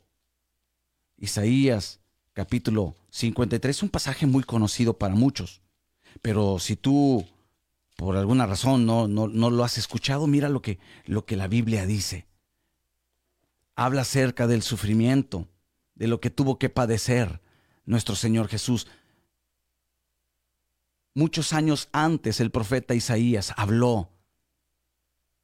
Isaías 1.18 2.00
capítulo 2.32 2.97
53 3.11 3.76
es 3.76 3.82
un 3.82 3.90
pasaje 3.90 4.25
muy 4.25 4.42
conocido 4.42 4.97
para 4.97 5.14
muchos. 5.14 5.61
Pero 6.23 6.59
si 6.59 6.76
tú 6.76 7.26
por 8.04 8.16
alguna 8.16 8.47
razón 8.47 8.85
no, 8.85 9.06
no, 9.06 9.28
no, 9.28 9.50
lo 9.50 9.62
has 9.62 9.78
escuchado, 9.78 10.26
mira 10.26 10.49
lo 10.49 10.61
que, 10.61 10.80
lo 11.04 11.25
que 11.25 11.37
la 11.37 11.47
Biblia 11.47 11.87
dice. 11.87 12.26
Habla 13.76 14.02
acerca 14.02 14.49
del 14.49 14.62
sufrimiento, 14.62 15.49
de 15.94 16.09
lo 16.09 16.21
que 16.21 16.30
tuvo 16.30 16.59
que 16.59 16.68
padecer 16.68 17.40
nuestro 17.85 18.16
Señor 18.16 18.49
Jesús. 18.49 18.88
Muchos 21.14 21.52
años 21.52 21.88
antes 21.92 22.40
el 22.40 22.50
profeta 22.50 22.94
Isaías 22.94 23.54
habló 23.56 24.11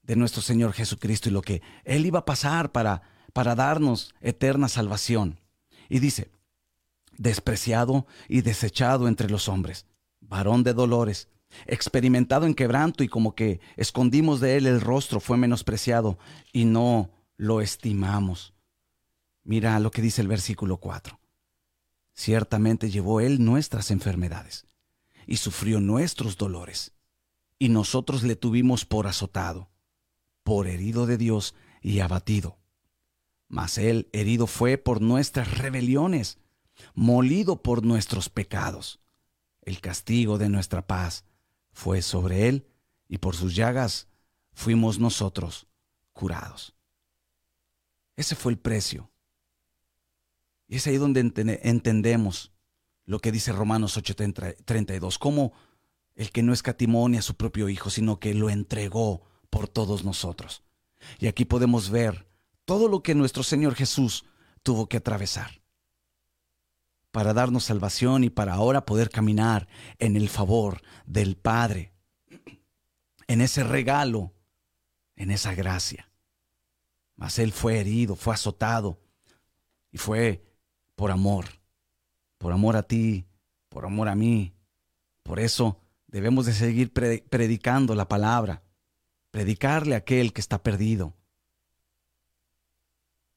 de 0.02 0.16
nuestro 0.16 0.42
Señor 0.42 0.72
Jesucristo 0.72 1.28
y 1.28 1.32
lo 1.32 1.42
que 1.42 1.62
Él 1.84 2.06
iba 2.06 2.20
a 2.20 2.24
pasar 2.24 2.72
para, 2.72 3.02
para 3.32 3.54
darnos 3.54 4.14
eterna 4.20 4.68
salvación. 4.68 5.38
Y 5.88 6.00
dice, 6.00 6.32
despreciado 7.16 8.06
y 8.28 8.40
desechado 8.40 9.06
entre 9.06 9.30
los 9.30 9.48
hombres, 9.48 9.86
varón 10.20 10.64
de 10.64 10.74
dolores, 10.74 11.28
experimentado 11.66 12.46
en 12.46 12.54
quebranto 12.54 13.04
y 13.04 13.08
como 13.08 13.34
que 13.34 13.60
escondimos 13.76 14.40
de 14.40 14.56
él 14.56 14.66
el 14.66 14.80
rostro, 14.80 15.20
fue 15.20 15.36
menospreciado 15.36 16.18
y 16.52 16.64
no 16.64 17.10
lo 17.36 17.60
estimamos. 17.60 18.54
Mira 19.44 19.78
lo 19.80 19.90
que 19.90 20.02
dice 20.02 20.20
el 20.20 20.28
versículo 20.28 20.78
4. 20.78 21.18
Ciertamente 22.12 22.90
llevó 22.90 23.20
él 23.20 23.44
nuestras 23.44 23.90
enfermedades 23.90 24.66
y 25.26 25.36
sufrió 25.36 25.80
nuestros 25.80 26.36
dolores, 26.36 26.92
y 27.58 27.68
nosotros 27.68 28.22
le 28.22 28.34
tuvimos 28.34 28.84
por 28.84 29.06
azotado, 29.06 29.70
por 30.42 30.66
herido 30.66 31.06
de 31.06 31.16
Dios 31.16 31.54
y 31.80 32.00
abatido. 32.00 32.58
Mas 33.48 33.78
él 33.78 34.08
herido 34.12 34.46
fue 34.46 34.78
por 34.78 35.00
nuestras 35.00 35.58
rebeliones, 35.58 36.38
molido 36.94 37.62
por 37.62 37.84
nuestros 37.84 38.28
pecados. 38.28 39.00
El 39.62 39.80
castigo 39.80 40.38
de 40.38 40.48
nuestra 40.48 40.86
paz 40.86 41.24
fue 41.72 42.02
sobre 42.02 42.48
él, 42.48 42.66
y 43.08 43.18
por 43.18 43.34
sus 43.36 43.54
llagas 43.54 44.08
fuimos 44.52 44.98
nosotros 44.98 45.66
curados. 46.12 46.74
Ese 48.16 48.34
fue 48.34 48.52
el 48.52 48.58
precio. 48.58 49.10
Y 50.66 50.76
es 50.76 50.86
ahí 50.86 50.96
donde 50.96 51.20
entendemos 51.20 52.52
lo 53.06 53.20
que 53.20 53.32
dice 53.32 53.52
Romanos 53.52 53.96
8:32, 53.96 55.18
como 55.18 55.52
el 56.14 56.30
que 56.30 56.42
no 56.42 56.52
escatimó 56.52 57.06
a 57.06 57.22
su 57.22 57.36
propio 57.36 57.68
Hijo, 57.68 57.88
sino 57.88 58.18
que 58.18 58.34
lo 58.34 58.50
entregó 58.50 59.22
por 59.48 59.68
todos 59.68 60.04
nosotros. 60.04 60.62
Y 61.18 61.28
aquí 61.28 61.44
podemos 61.44 61.90
ver 61.90 62.28
todo 62.64 62.88
lo 62.88 63.02
que 63.02 63.14
nuestro 63.14 63.42
Señor 63.42 63.74
Jesús 63.74 64.24
tuvo 64.62 64.88
que 64.88 64.98
atravesar 64.98 65.62
para 67.18 67.34
darnos 67.34 67.64
salvación 67.64 68.22
y 68.22 68.30
para 68.30 68.54
ahora 68.54 68.86
poder 68.86 69.10
caminar 69.10 69.66
en 69.98 70.14
el 70.14 70.28
favor 70.28 70.82
del 71.04 71.36
Padre, 71.36 71.92
en 73.26 73.40
ese 73.40 73.64
regalo, 73.64 74.32
en 75.16 75.32
esa 75.32 75.52
gracia. 75.52 76.12
Mas 77.16 77.40
Él 77.40 77.50
fue 77.50 77.80
herido, 77.80 78.14
fue 78.14 78.34
azotado 78.34 79.00
y 79.90 79.98
fue 79.98 80.44
por 80.94 81.10
amor, 81.10 81.46
por 82.38 82.52
amor 82.52 82.76
a 82.76 82.84
ti, 82.84 83.26
por 83.68 83.84
amor 83.84 84.06
a 84.06 84.14
mí. 84.14 84.54
Por 85.24 85.40
eso 85.40 85.80
debemos 86.06 86.46
de 86.46 86.52
seguir 86.52 86.92
predicando 86.92 87.96
la 87.96 88.06
palabra, 88.06 88.62
predicarle 89.32 89.96
a 89.96 89.98
aquel 89.98 90.32
que 90.32 90.40
está 90.40 90.62
perdido, 90.62 91.16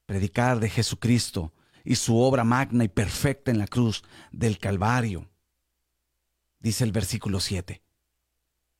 predicar 0.06 0.60
de 0.60 0.70
Jesucristo 0.70 1.52
y 1.84 1.96
su 1.96 2.18
obra 2.18 2.44
magna 2.44 2.84
y 2.84 2.88
perfecta 2.88 3.50
en 3.50 3.58
la 3.58 3.66
cruz 3.66 4.02
del 4.30 4.58
Calvario. 4.58 5.28
Dice 6.58 6.84
el 6.84 6.92
versículo 6.92 7.40
7. 7.40 7.82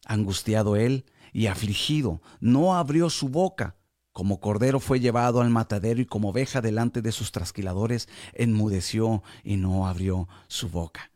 Angustiado 0.04 0.76
él 0.76 1.04
y 1.32 1.46
afligido, 1.46 2.20
no 2.40 2.74
abrió 2.74 3.10
su 3.10 3.28
boca. 3.28 3.76
Como 4.12 4.40
cordero 4.40 4.78
fue 4.78 5.00
llevado 5.00 5.40
al 5.40 5.50
matadero 5.50 6.00
y 6.00 6.06
como 6.06 6.30
oveja 6.30 6.60
delante 6.60 7.02
de 7.02 7.12
sus 7.12 7.32
trasquiladores, 7.32 8.08
enmudeció 8.34 9.22
y 9.42 9.56
no 9.56 9.86
abrió 9.86 10.28
su 10.48 10.68
boca. 10.68 11.10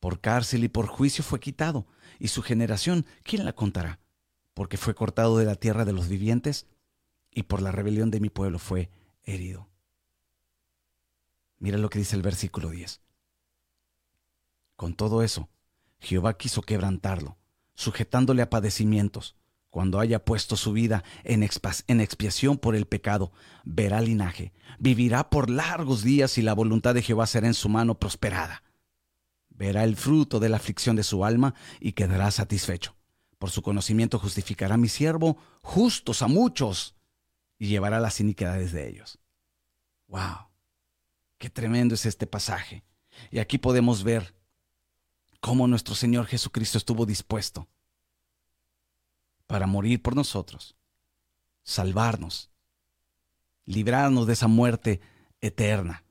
Por 0.00 0.20
cárcel 0.20 0.64
y 0.64 0.68
por 0.68 0.86
juicio 0.86 1.24
fue 1.24 1.40
quitado, 1.40 1.86
y 2.18 2.28
su 2.28 2.42
generación, 2.42 3.06
¿quién 3.22 3.44
la 3.44 3.54
contará? 3.54 4.00
Porque 4.52 4.76
fue 4.76 4.94
cortado 4.94 5.38
de 5.38 5.44
la 5.44 5.54
tierra 5.54 5.84
de 5.84 5.92
los 5.92 6.08
vivientes, 6.08 6.66
y 7.30 7.44
por 7.44 7.62
la 7.62 7.72
rebelión 7.72 8.10
de 8.10 8.20
mi 8.20 8.28
pueblo 8.28 8.58
fue 8.58 8.90
herido. 9.22 9.71
Mira 11.62 11.78
lo 11.78 11.90
que 11.90 12.00
dice 12.00 12.16
el 12.16 12.22
versículo 12.22 12.70
10. 12.70 13.00
Con 14.74 14.94
todo 14.94 15.22
eso, 15.22 15.48
Jehová 16.00 16.36
quiso 16.36 16.60
quebrantarlo, 16.62 17.38
sujetándole 17.76 18.42
a 18.42 18.50
padecimientos. 18.50 19.36
Cuando 19.70 20.00
haya 20.00 20.24
puesto 20.24 20.56
su 20.56 20.72
vida 20.72 21.04
en, 21.22 21.44
expiación 21.44 22.58
por 22.58 22.74
el 22.74 22.86
pecado, 22.86 23.30
verá 23.62 24.00
linaje, 24.00 24.52
vivirá 24.80 25.30
por 25.30 25.50
largos 25.50 26.02
días 26.02 26.36
y 26.36 26.42
la 26.42 26.52
voluntad 26.52 26.94
de 26.94 27.02
Jehová 27.02 27.28
será 27.28 27.46
en 27.46 27.54
su 27.54 27.68
mano 27.68 27.96
prosperada. 27.96 28.64
Verá 29.48 29.84
el 29.84 29.94
fruto 29.94 30.40
de 30.40 30.48
la 30.48 30.56
aflicción 30.56 30.96
de 30.96 31.04
su 31.04 31.24
alma 31.24 31.54
y 31.78 31.92
quedará 31.92 32.32
satisfecho. 32.32 32.96
Por 33.38 33.50
su 33.50 33.62
conocimiento 33.62 34.18
justificará 34.18 34.76
mi 34.76 34.88
siervo 34.88 35.38
justos 35.62 36.22
a 36.22 36.26
muchos 36.26 36.96
y 37.56 37.68
llevará 37.68 38.00
las 38.00 38.18
iniquidades 38.18 38.72
de 38.72 38.88
ellos. 38.88 39.20
¡Wow! 40.08 40.51
Qué 41.42 41.50
tremendo 41.50 41.96
es 41.96 42.06
este 42.06 42.28
pasaje. 42.28 42.84
Y 43.32 43.40
aquí 43.40 43.58
podemos 43.58 44.04
ver 44.04 44.32
cómo 45.40 45.66
nuestro 45.66 45.96
Señor 45.96 46.26
Jesucristo 46.26 46.78
estuvo 46.78 47.04
dispuesto 47.04 47.66
para 49.48 49.66
morir 49.66 50.00
por 50.00 50.14
nosotros, 50.14 50.76
salvarnos, 51.64 52.48
librarnos 53.66 54.28
de 54.28 54.34
esa 54.34 54.46
muerte 54.46 55.00
eterna. 55.40 56.04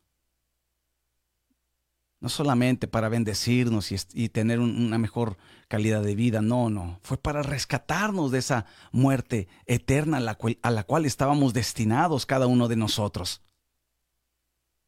No 2.19 2.27
solamente 2.27 2.89
para 2.89 3.07
bendecirnos 3.07 3.89
y, 4.13 4.27
tener 4.27 4.59
una 4.59 4.97
mejor 4.97 5.38
calidad 5.69 6.03
de 6.03 6.13
vida, 6.13 6.41
no, 6.41 6.69
no, 6.69 7.00
fue 7.03 7.15
para 7.17 7.41
rescatarnos 7.41 8.31
de 8.31 8.39
esa 8.39 8.65
muerte 8.91 9.47
eterna 9.65 10.17
a 10.17 10.71
la, 10.71 10.83
cual, 10.83 11.05
estábamos 11.05 11.53
destinados 11.53 12.25
cada 12.25 12.47
uno 12.47 12.67
de 12.67 12.75
nosotros. 12.75 13.41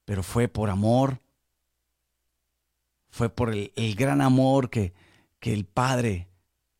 Pero 0.06 0.24
fue 0.24 0.48
por 0.48 0.70
amor, 0.70 1.22
fue 3.10 3.30
por 3.30 3.54
el, 3.54 3.96
gran 3.96 4.22
amor 4.22 4.70
que, 4.70 4.94
que 5.40 5.54
el 5.54 5.66
Padre 5.66 6.28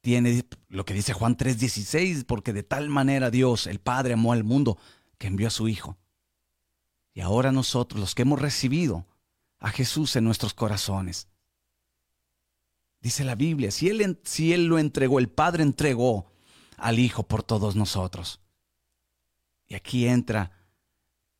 tiene, 0.02 0.46
lo 0.68 0.84
que 0.84 0.94
dice 0.94 1.14
Juan 1.14 1.38
3:16, 1.38 2.26
porque 2.26 2.52
de 2.54 2.64
tal 2.64 2.90
manera 2.90 3.32
Dios, 3.32 3.68
el 3.68 3.80
Padre, 3.80 4.14
amó 4.14 4.34
al 4.34 4.44
mundo 4.44 4.78
que 5.18 5.28
envió 5.28 5.48
a 5.48 5.52
su 5.52 5.68
Hijo. 5.68 5.98
Y 7.14 7.22
ahora 7.22 7.52
nosotros, 7.52 8.00
los 8.00 8.16
que 8.16 8.24
hemos 8.24 8.42
recibido, 8.42 9.06
a 9.60 9.70
Jesús 9.70 10.16
en 10.18 10.26
nuestros 10.26 10.54
corazones. 10.54 11.30
Dice 13.00 13.24
la 13.24 13.36
Biblia, 13.36 13.72
si 13.72 13.90
él, 13.90 14.20
si 14.24 14.52
él 14.54 14.66
lo 14.66 14.78
entregó, 14.78 15.20
el 15.20 15.30
Padre 15.30 15.64
entregó 15.64 16.32
al 16.78 17.00
Hijo 17.00 17.24
por 17.24 17.44
todos 17.44 17.76
nosotros. 17.76 18.42
Y 19.68 19.76
aquí 19.76 20.08
entra 20.08 20.52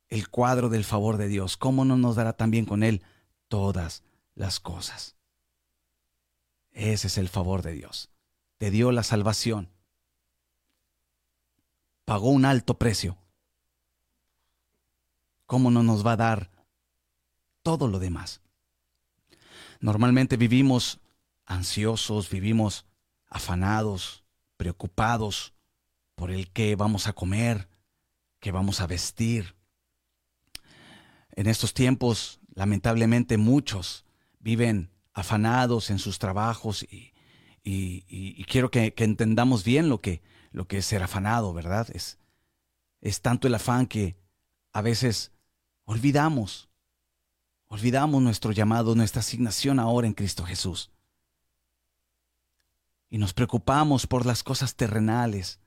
el 0.08 0.28
cuadro 0.28 0.68
del 0.68 0.84
favor 0.84 1.16
de 1.16 1.28
Dios. 1.28 1.56
¿Cómo 1.56 1.84
no 1.84 1.96
nos 1.96 2.16
dará 2.16 2.32
también 2.34 2.64
con 2.64 2.82
Él 2.82 3.02
todas 3.48 4.02
las 4.34 4.60
cosas? 4.60 5.16
Ese 6.72 7.06
es 7.06 7.18
el 7.18 7.28
favor 7.28 7.62
de 7.62 7.72
Dios. 7.72 8.10
Te 8.58 8.70
dio 8.70 8.92
la 8.92 9.02
salvación. 9.02 9.68
Pagó 12.04 12.30
un 12.30 12.44
alto 12.44 12.78
precio. 12.78 13.16
¿Cómo 15.46 15.70
no 15.70 15.82
nos 15.82 16.04
va 16.04 16.12
a 16.12 16.16
dar 16.16 16.54
todo 17.64 17.88
lo 17.88 17.98
demás. 17.98 18.42
Normalmente 19.80 20.36
vivimos 20.36 21.00
ansiosos, 21.46 22.30
vivimos 22.30 22.84
afanados, 23.26 24.22
preocupados 24.56 25.54
por 26.14 26.30
el 26.30 26.52
que 26.52 26.76
vamos 26.76 27.08
a 27.08 27.14
comer, 27.14 27.68
que 28.38 28.52
vamos 28.52 28.80
a 28.80 28.86
vestir. 28.86 29.56
En 31.34 31.46
estos 31.46 31.74
tiempos, 31.74 32.40
lamentablemente, 32.54 33.36
muchos 33.38 34.04
viven 34.40 34.90
afanados 35.12 35.90
en 35.90 35.98
sus 35.98 36.18
trabajos 36.18 36.84
y, 36.84 37.12
quiero 38.48 38.70
que, 38.70 38.94
entendamos 38.96 39.64
bien 39.64 39.88
lo 39.88 40.00
que, 40.00 40.22
lo 40.50 40.66
que 40.66 40.78
es 40.78 40.86
ser 40.86 41.02
afanado, 41.02 41.52
¿verdad? 41.52 41.88
Es, 41.92 42.18
es 43.00 43.20
tanto 43.20 43.46
el 43.46 43.54
afán 43.54 43.86
que 43.86 44.16
a 44.72 44.80
veces 44.80 45.32
olvidamos 45.84 46.68
Olvidamos 47.74 48.22
nuestro 48.22 48.52
llamado, 48.52 48.94
nuestra 48.94 49.18
asignación 49.18 49.80
ahora 49.80 50.06
en 50.06 50.12
Cristo 50.12 50.44
Jesús. 50.44 50.92
Y 53.10 53.18
nos 53.18 53.32
preocupamos 53.32 54.06
por 54.06 54.26
las 54.26 54.44
cosas 54.44 54.76
terrenales, 54.76 55.58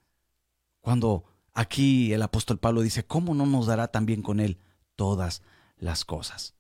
cuando 0.80 1.26
aquí 1.54 2.14
el 2.14 2.22
apóstol 2.22 2.60
Pablo 2.60 2.80
dice, 2.80 3.06
¿cómo 3.06 3.34
no 3.34 3.46
nos 3.46 3.66
dará 3.66 3.90
también 3.90 4.22
con 4.22 4.40
Él 4.40 4.58
todas 4.96 5.42
las 5.78 6.06
cosas? 6.06 6.56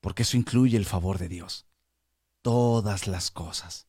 Porque 0.00 0.22
eso 0.22 0.36
incluye 0.36 0.76
el 0.76 0.86
favor 0.86 1.18
de 1.18 1.28
Dios. 1.28 1.66
Todas 2.42 3.06
las 3.06 3.30
cosas. 3.30 3.86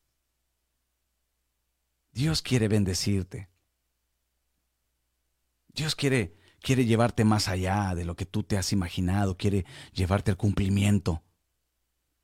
Dios 2.12 2.42
quiere 2.42 2.68
bendecirte. 2.68 3.50
Dios 5.68 5.94
quiere 5.94 6.36
quiere 6.66 6.84
llevarte 6.84 7.24
más 7.24 7.46
allá 7.46 7.94
de 7.94 8.04
lo 8.04 8.16
que 8.16 8.26
tú 8.26 8.42
te 8.42 8.58
has 8.58 8.72
imaginado, 8.72 9.36
quiere 9.36 9.64
llevarte 9.92 10.32
al 10.32 10.36
cumplimiento. 10.36 11.22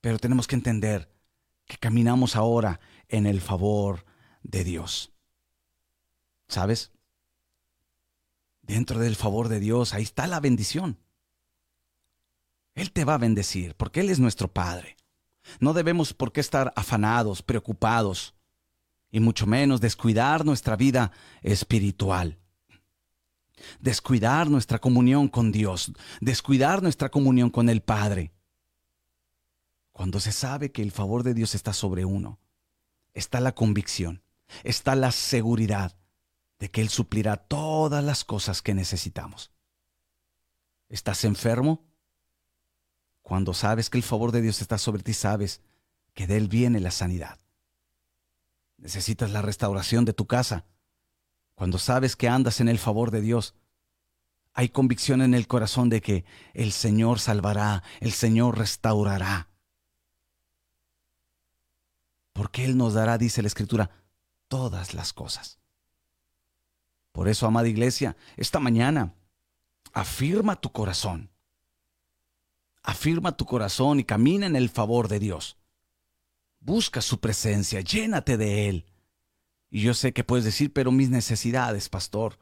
Pero 0.01 0.19
tenemos 0.19 0.49
que 0.49 0.57
entender 0.57 1.15
que 1.67 1.77
caminamos 1.77 2.35
ahora 2.35 2.81
en 3.09 3.27
el 3.27 3.41
favor 3.41 4.05
de 4.43 4.65
Dios. 4.65 5.13
¿Sabes? 6.49 6.91
Dentro 8.63 8.99
del 8.99 9.15
favor 9.15 9.49
de 9.49 9.61
Dios, 9.61 9.95
ahí 9.95 10.03
está 10.03 10.27
la 10.27 10.41
bendición. 10.41 10.99
Él 12.75 12.93
te 12.93 13.05
va 13.05 13.15
a 13.15 13.19
bendecir, 13.19 13.75
porque 13.77 14.01
Él 14.01 14.11
es 14.11 14.19
nuestro 14.19 14.49
Padre. 14.49 14.97
No 15.61 15.73
debemos 15.75 16.15
por 16.15 16.33
qué 16.33 16.41
estar 16.41 16.73
afanados, 16.77 17.43
preocupados, 17.43 18.35
y 19.11 19.21
mucho 19.21 19.47
menos 19.47 19.81
descuidar 19.81 20.45
nuestra 20.45 20.77
vida 20.77 21.13
espiritual 21.43 22.39
descuidar 23.81 24.51
nuestra 24.51 24.79
comunión 24.79 25.29
con 25.29 25.53
Dios, 25.53 25.93
descuidar 26.21 26.83
nuestra 26.83 27.11
comunión 27.11 27.51
con 27.51 27.69
el 27.69 27.83
Padre. 27.83 28.33
Cuando 29.93 30.21
se 30.21 30.33
sabe 30.33 30.73
que 30.73 30.83
el 30.83 30.93
favor 30.93 31.23
de 31.23 31.35
Dios 31.35 31.55
está 31.55 31.73
sobre 31.73 32.05
uno, 32.05 32.41
está 33.13 33.41
la 33.41 33.55
convicción, 33.55 34.23
está 34.65 34.95
la 34.95 35.13
seguridad 35.13 35.97
de 36.59 36.71
que 36.71 36.81
Él 36.81 36.89
suplirá 36.89 37.37
todas 37.37 38.03
las 38.03 38.25
cosas 38.25 38.63
que 38.63 38.75
necesitamos. 38.75 39.53
¿Estás 40.89 41.25
enfermo? 41.25 41.85
Cuando 43.23 43.55
sabes 43.55 43.89
que 43.89 43.99
el 43.99 44.05
favor 44.05 44.33
de 44.33 44.43
Dios 44.43 44.61
está 44.61 44.79
sobre 44.79 45.03
ti, 45.03 45.15
sabes 45.15 45.61
que 46.15 46.27
de 46.27 46.37
Él 46.37 46.49
viene 46.49 46.81
la 46.81 46.91
sanidad. 46.91 47.39
Necesitas 48.77 49.31
la 49.31 49.43
restauración 49.43 50.05
de 50.05 50.13
tu 50.13 50.27
casa. 50.27 50.65
Cuando 51.55 51.79
sabes 51.79 52.17
que 52.17 52.29
andas 52.29 52.61
en 52.61 52.69
el 52.69 52.79
favor 52.79 53.11
de 53.11 53.21
Dios, 53.21 53.55
hay 54.55 54.69
convicción 54.69 55.23
en 55.23 55.35
el 55.35 55.47
corazón 55.47 55.89
de 55.89 56.01
que 56.01 56.25
el 56.53 56.73
Señor 56.73 57.21
salvará, 57.21 57.83
el 58.01 58.13
Señor 58.13 58.59
restaurará. 58.59 59.49
Porque 62.33 62.65
Él 62.65 62.77
nos 62.77 62.95
dará, 62.95 63.19
dice 63.19 63.41
la 63.43 63.49
Escritura, 63.49 63.91
todas 64.49 64.95
las 64.95 65.13
cosas. 65.13 65.59
Por 67.13 67.29
eso, 67.29 67.47
amada 67.47 67.69
iglesia, 67.69 68.17
esta 68.37 68.59
mañana, 68.59 69.15
afirma 69.93 70.57
tu 70.57 70.73
corazón. 70.73 71.32
Afirma 72.83 73.37
tu 73.37 73.47
corazón 73.47 74.01
y 74.01 74.05
camina 74.05 74.47
en 74.47 74.57
el 74.57 74.69
favor 74.69 75.09
de 75.09 75.19
Dios. 75.19 75.57
Busca 76.61 77.01
su 77.01 77.21
presencia, 77.21 77.81
llénate 77.81 78.37
de 78.37 78.69
Él. 78.69 78.87
Y 79.71 79.83
yo 79.83 79.95
sé 79.95 80.13
que 80.13 80.25
puedes 80.25 80.45
decir, 80.45 80.73
pero 80.73 80.93
mis 80.93 81.11
necesidades, 81.11 81.89
pastor, 81.89 82.39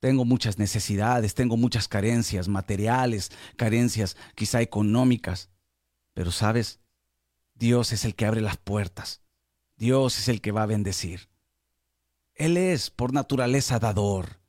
tengo 0.00 0.24
muchas 0.24 0.58
necesidades, 0.58 1.34
tengo 1.34 1.56
muchas 1.56 1.88
carencias 1.88 2.48
materiales, 2.48 3.32
carencias 3.56 4.16
quizá 4.34 4.60
económicas. 4.60 5.50
Pero 6.12 6.30
sabes, 6.30 6.80
Dios 7.54 7.92
es 7.92 8.04
el 8.04 8.14
que 8.14 8.26
abre 8.26 8.40
las 8.40 8.56
puertas. 8.56 9.22
Dios 9.76 10.18
es 10.18 10.28
el 10.28 10.40
que 10.40 10.52
va 10.52 10.62
a 10.62 10.66
bendecir. 10.66 11.28
Él 12.34 12.56
es 12.56 12.90
por 12.90 13.12
naturaleza 13.12 13.78
dador. 13.78 14.40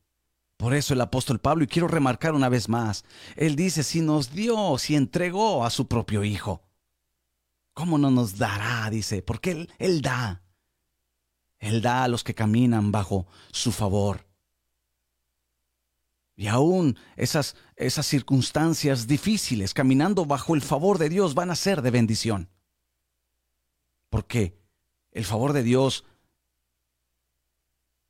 Por 0.57 0.73
eso 0.73 0.93
el 0.93 1.01
apóstol 1.01 1.39
Pablo, 1.39 1.63
y 1.63 1.67
quiero 1.67 1.87
remarcar 1.87 2.33
una 2.33 2.49
vez 2.49 2.69
más, 2.69 3.03
él 3.35 3.55
dice, 3.55 3.83
si 3.83 4.01
nos 4.01 4.31
dio, 4.31 4.77
si 4.77 4.95
entregó 4.95 5.65
a 5.65 5.69
su 5.69 5.87
propio 5.87 6.23
Hijo, 6.23 6.63
¿cómo 7.73 7.97
no 7.97 8.09
nos 8.09 8.37
dará? 8.37 8.89
Dice, 8.89 9.21
porque 9.21 9.51
Él, 9.51 9.71
él 9.77 10.01
da. 10.01 10.41
Él 11.59 11.81
da 11.81 12.03
a 12.03 12.07
los 12.07 12.23
que 12.23 12.35
caminan 12.35 12.91
bajo 12.91 13.27
su 13.51 13.71
favor. 13.71 14.25
Y 16.37 16.47
aún 16.47 16.97
esas, 17.15 17.55
esas 17.75 18.05
circunstancias 18.05 19.07
difíciles, 19.07 19.73
caminando 19.73 20.25
bajo 20.25 20.53
el 20.55 20.61
favor 20.61 20.97
de 20.97 21.09
Dios, 21.09 21.33
van 21.33 21.49
a 21.49 21.55
ser 21.55 21.81
de 21.81 21.91
bendición. 21.91 22.49
Porque 24.09 24.57
el 25.11 25.25
favor 25.25 25.53
de 25.53 25.63
Dios 25.63 26.05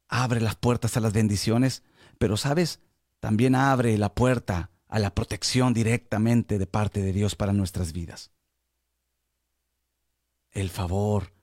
abre 0.07 0.41
las 0.41 0.55
puertas 0.55 0.97
a 0.97 0.99
las 0.99 1.13
bendiciones, 1.13 1.83
pero 2.17 2.37
sabes, 2.37 2.79
también 3.19 3.55
abre 3.55 3.97
la 3.97 4.13
puerta 4.13 4.71
a 4.87 4.99
la 4.99 5.13
protección 5.13 5.73
directamente 5.73 6.57
de 6.57 6.67
parte 6.67 7.01
de 7.01 7.11
Dios 7.11 7.35
para 7.35 7.53
nuestras 7.53 7.91
vidas. 7.91 8.31
El 10.51 10.69
favor 10.69 11.33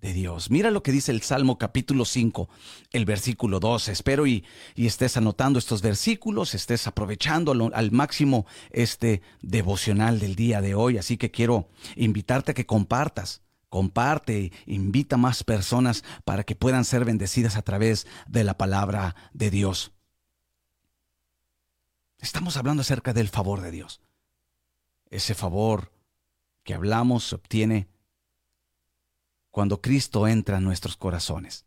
de 0.00 0.12
Dios. 0.12 0.50
Mira 0.50 0.70
lo 0.70 0.82
que 0.82 0.92
dice 0.92 1.10
el 1.10 1.22
Salmo 1.22 1.58
capítulo 1.58 2.04
5, 2.04 2.48
el 2.92 3.04
versículo 3.04 3.60
2. 3.60 3.88
Espero 3.88 4.26
y, 4.26 4.44
estés 4.76 5.16
anotando 5.16 5.58
estos 5.58 5.82
versículos, 5.82 6.54
estés 6.54 6.86
aprovechando 6.86 7.52
al, 7.52 7.90
máximo 7.90 8.46
este 8.70 9.22
devocional 9.42 10.20
del 10.20 10.36
día 10.36 10.60
de 10.60 10.74
hoy. 10.74 10.98
Así 10.98 11.16
que 11.16 11.30
quiero 11.30 11.68
invitarte 11.96 12.52
a 12.52 12.54
que 12.54 12.66
compartas. 12.66 13.42
Comparte, 13.68 14.50
invita 14.64 15.18
más 15.18 15.44
personas 15.44 16.02
para 16.24 16.44
que 16.44 16.54
puedan 16.54 16.86
ser 16.86 17.04
bendecidas 17.04 17.56
a 17.56 17.62
través 17.62 18.06
de 18.26 18.42
la 18.42 18.56
palabra 18.56 19.14
de 19.34 19.50
Dios. 19.50 19.92
Estamos 22.18 22.56
hablando 22.56 22.82
acerca 22.82 23.12
del 23.12 23.28
favor 23.28 23.60
de 23.60 23.70
Dios. 23.70 24.00
Ese 25.10 25.34
favor 25.34 25.92
que 26.64 26.74
hablamos 26.74 27.24
se 27.24 27.36
obtiene 27.36 27.88
cuando 29.50 29.80
Cristo 29.80 30.28
entra 30.28 30.58
en 30.58 30.64
nuestros 30.64 30.96
corazones, 30.96 31.66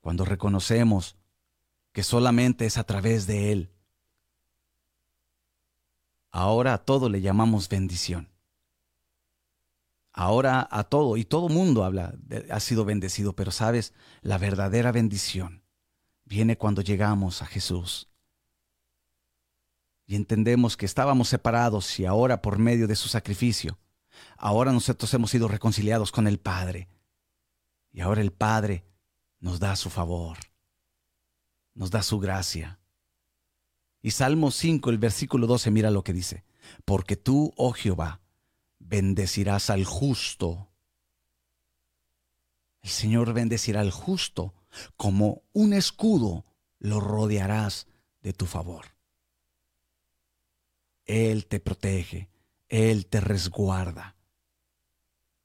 cuando 0.00 0.24
reconocemos 0.24 1.16
que 1.92 2.02
solamente 2.02 2.66
es 2.66 2.78
a 2.78 2.84
través 2.84 3.26
de 3.26 3.52
Él. 3.52 3.70
Ahora 6.30 6.74
a 6.74 6.78
todo 6.78 7.08
le 7.08 7.20
llamamos 7.20 7.68
bendición. 7.68 8.30
Ahora 10.14 10.68
a 10.70 10.84
todo, 10.84 11.16
y 11.16 11.24
todo 11.24 11.48
mundo 11.48 11.84
habla, 11.84 12.14
ha 12.50 12.60
sido 12.60 12.84
bendecido, 12.84 13.34
pero 13.34 13.50
sabes, 13.50 13.94
la 14.20 14.36
verdadera 14.36 14.92
bendición 14.92 15.62
viene 16.24 16.58
cuando 16.58 16.82
llegamos 16.82 17.40
a 17.42 17.46
Jesús. 17.46 18.11
Y 20.12 20.16
entendemos 20.16 20.76
que 20.76 20.84
estábamos 20.84 21.30
separados 21.30 21.98
y 21.98 22.04
ahora 22.04 22.42
por 22.42 22.58
medio 22.58 22.86
de 22.86 22.96
su 22.96 23.08
sacrificio, 23.08 23.78
ahora 24.36 24.70
nosotros 24.70 25.14
hemos 25.14 25.30
sido 25.30 25.48
reconciliados 25.48 26.12
con 26.12 26.26
el 26.26 26.38
Padre. 26.38 26.90
Y 27.94 28.02
ahora 28.02 28.20
el 28.20 28.30
Padre 28.30 28.84
nos 29.40 29.58
da 29.58 29.74
su 29.74 29.88
favor, 29.88 30.36
nos 31.72 31.90
da 31.90 32.02
su 32.02 32.18
gracia. 32.18 32.78
Y 34.02 34.10
Salmo 34.10 34.50
5, 34.50 34.90
el 34.90 34.98
versículo 34.98 35.46
12, 35.46 35.70
mira 35.70 35.90
lo 35.90 36.04
que 36.04 36.12
dice. 36.12 36.44
Porque 36.84 37.16
tú, 37.16 37.54
oh 37.56 37.72
Jehová, 37.72 38.20
bendecirás 38.80 39.70
al 39.70 39.86
justo. 39.86 40.68
El 42.82 42.90
Señor 42.90 43.32
bendecirá 43.32 43.80
al 43.80 43.90
justo, 43.90 44.52
como 44.98 45.40
un 45.54 45.72
escudo 45.72 46.44
lo 46.78 47.00
rodearás 47.00 47.86
de 48.20 48.34
tu 48.34 48.44
favor. 48.44 48.92
Él 51.04 51.46
te 51.46 51.60
protege, 51.60 52.28
Él 52.68 53.06
te 53.06 53.20
resguarda. 53.20 54.16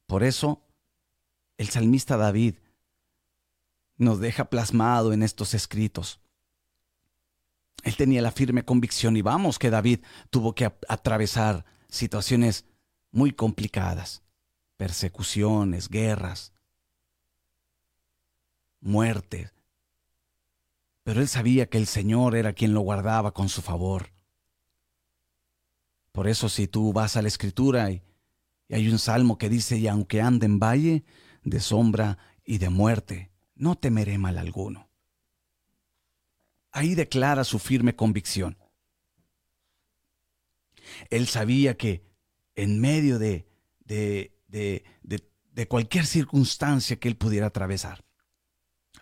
Por 0.05 0.23
eso, 0.23 0.63
el 1.57 1.69
salmista 1.69 2.17
David 2.17 2.55
nos 3.97 4.19
deja 4.19 4.49
plasmado 4.49 5.11
en 5.11 5.23
estos 5.23 5.53
escritos. 5.53 6.21
Él 7.83 7.95
tenía 7.95 8.21
la 8.21 8.31
firme 8.31 8.63
convicción 8.63 9.17
y 9.17 9.21
vamos 9.21 9.59
que 9.59 9.69
David 9.69 9.99
tuvo 10.29 10.53
que 10.55 10.71
atravesar 10.87 11.65
situaciones 11.89 12.65
muy 13.11 13.31
complicadas, 13.31 14.23
persecuciones, 14.77 15.89
guerras, 15.89 16.53
muerte. 18.79 19.51
Pero 21.03 21.21
él 21.21 21.27
sabía 21.27 21.69
que 21.69 21.77
el 21.77 21.87
Señor 21.87 22.35
era 22.35 22.53
quien 22.53 22.73
lo 22.73 22.81
guardaba 22.81 23.33
con 23.33 23.49
su 23.49 23.61
favor. 23.61 24.11
Por 26.17 26.27
eso 26.27 26.49
si 26.49 26.67
tú 26.67 26.93
vas 26.93 27.15
a 27.15 27.21
la 27.21 27.27
escritura 27.27 27.91
y, 27.91 28.01
hay 28.71 28.89
un 28.89 28.97
salmo 28.97 29.37
que 29.37 29.49
dice, 29.49 29.77
y 29.77 29.87
aunque 29.87 30.19
ande 30.19 30.47
en 30.47 30.57
valle 30.57 31.03
de 31.43 31.59
sombra 31.59 32.17
y 32.43 32.57
de 32.57 32.71
muerte, 32.71 33.29
no 33.53 33.77
temeré 33.77 34.17
mal 34.17 34.39
alguno. 34.39 34.89
Ahí 36.71 36.95
declara 36.95 37.43
su 37.43 37.59
firme 37.59 37.95
convicción. 37.95 38.57
Él 41.11 41.27
sabía 41.27 41.77
que 41.77 42.03
en 42.55 42.81
medio 42.81 43.19
de, 43.19 43.47
de, 43.85 44.33
de, 44.47 44.83
de, 45.03 45.67
cualquier 45.67 46.07
circunstancia 46.07 46.95
que 46.95 47.09
él 47.09 47.15
pudiera 47.15 47.45
atravesar. 47.45 48.03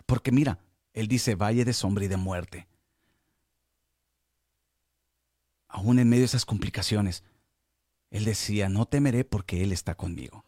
Porque 0.04 0.32
mira, 0.32 0.58
él 0.92 1.08
dice 1.08 1.34
valle 1.34 1.64
de 1.64 1.72
sombra 1.72 2.04
y 2.04 2.08
de 2.08 2.18
muerte. 2.18 2.68
Aún 5.68 5.98
en 5.98 6.08
medio 6.08 6.22
de 6.22 6.26
esas 6.26 6.44
complicaciones, 6.44 7.24
él 8.10 8.24
decía, 8.24 8.68
no 8.68 8.86
temeré 8.86 9.24
porque 9.24 9.62
Él 9.62 9.72
está 9.72 9.94
conmigo. 9.94 10.44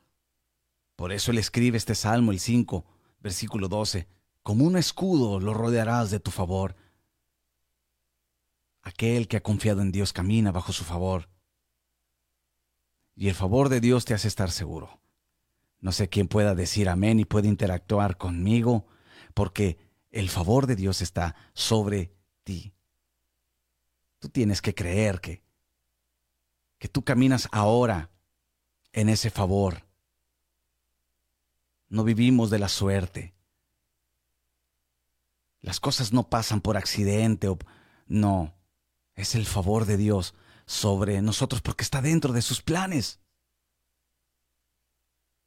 Por 0.96 1.12
eso 1.12 1.30
él 1.30 1.38
escribe 1.38 1.76
este 1.76 1.94
Salmo, 1.94 2.32
el 2.32 2.40
5, 2.40 2.84
versículo 3.20 3.68
12, 3.68 4.08
como 4.42 4.64
un 4.64 4.76
escudo 4.76 5.38
lo 5.38 5.54
rodearás 5.54 6.10
de 6.10 6.18
tu 6.18 6.30
favor. 6.30 6.74
Aquel 8.82 9.28
que 9.28 9.36
ha 9.36 9.42
confiado 9.42 9.80
en 9.80 9.92
Dios 9.92 10.12
camina 10.12 10.50
bajo 10.50 10.72
su 10.72 10.82
favor 10.82 11.28
y 13.18 13.28
el 13.28 13.34
favor 13.34 13.68
de 13.68 13.80
Dios 13.80 14.04
te 14.04 14.14
hace 14.14 14.28
estar 14.28 14.52
seguro. 14.52 15.00
No 15.80 15.90
sé 15.90 16.08
quién 16.08 16.28
pueda 16.28 16.54
decir 16.54 16.88
amén 16.88 17.18
y 17.18 17.24
puede 17.24 17.48
interactuar 17.48 18.16
conmigo, 18.16 18.86
porque 19.34 19.76
el 20.12 20.30
favor 20.30 20.68
de 20.68 20.76
Dios 20.76 21.02
está 21.02 21.34
sobre 21.52 22.12
ti. 22.44 22.72
Tú 24.18 24.28
tienes 24.28 24.60
que 24.60 24.74
creer 24.74 25.20
que, 25.20 25.42
que 26.78 26.88
tú 26.88 27.04
caminas 27.04 27.48
ahora 27.52 28.10
en 28.92 29.08
ese 29.08 29.30
favor. 29.30 29.84
No 31.88 32.04
vivimos 32.04 32.50
de 32.50 32.58
la 32.58 32.68
suerte. 32.68 33.34
Las 35.60 35.80
cosas 35.80 36.12
no 36.12 36.28
pasan 36.28 36.60
por 36.60 36.76
accidente 36.76 37.48
o 37.48 37.58
no. 38.06 38.54
Es 39.14 39.34
el 39.34 39.46
favor 39.46 39.84
de 39.84 39.96
Dios 39.96 40.34
sobre 40.66 41.22
nosotros 41.22 41.62
porque 41.62 41.82
está 41.82 42.02
dentro 42.02 42.32
de 42.32 42.42
sus 42.42 42.62
planes. 42.62 43.20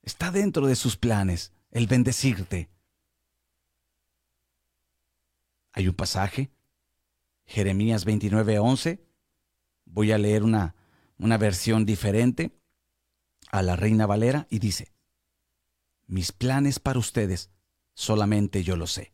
Está 0.02 0.32
dentro 0.32 0.66
de 0.68 0.76
sus 0.76 0.98
planes 0.98 1.54
el 1.72 1.88
bendecirte. 1.88 2.70
Hay 5.74 5.88
un 5.88 5.96
pasaje, 5.96 6.52
Jeremías 7.46 8.06
29:11. 8.06 9.02
Voy 9.86 10.12
a 10.12 10.18
leer 10.18 10.44
una, 10.44 10.76
una 11.18 11.38
versión 11.38 11.86
diferente 11.86 12.58
a 13.52 13.62
la 13.62 13.76
Reina 13.76 14.06
Valera 14.06 14.48
y 14.50 14.60
dice, 14.60 14.94
mis 16.08 16.32
planes 16.32 16.80
para 16.80 17.00
ustedes 17.00 17.50
solamente 17.94 18.64
yo 18.64 18.76
lo 18.76 18.88
sé. 18.88 19.14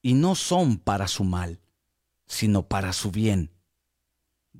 Y 0.00 0.14
no 0.14 0.34
son 0.34 0.78
para 0.78 1.08
su 1.08 1.24
mal, 1.24 1.60
sino 2.26 2.68
para 2.68 2.92
su 2.92 3.10
bien 3.10 3.52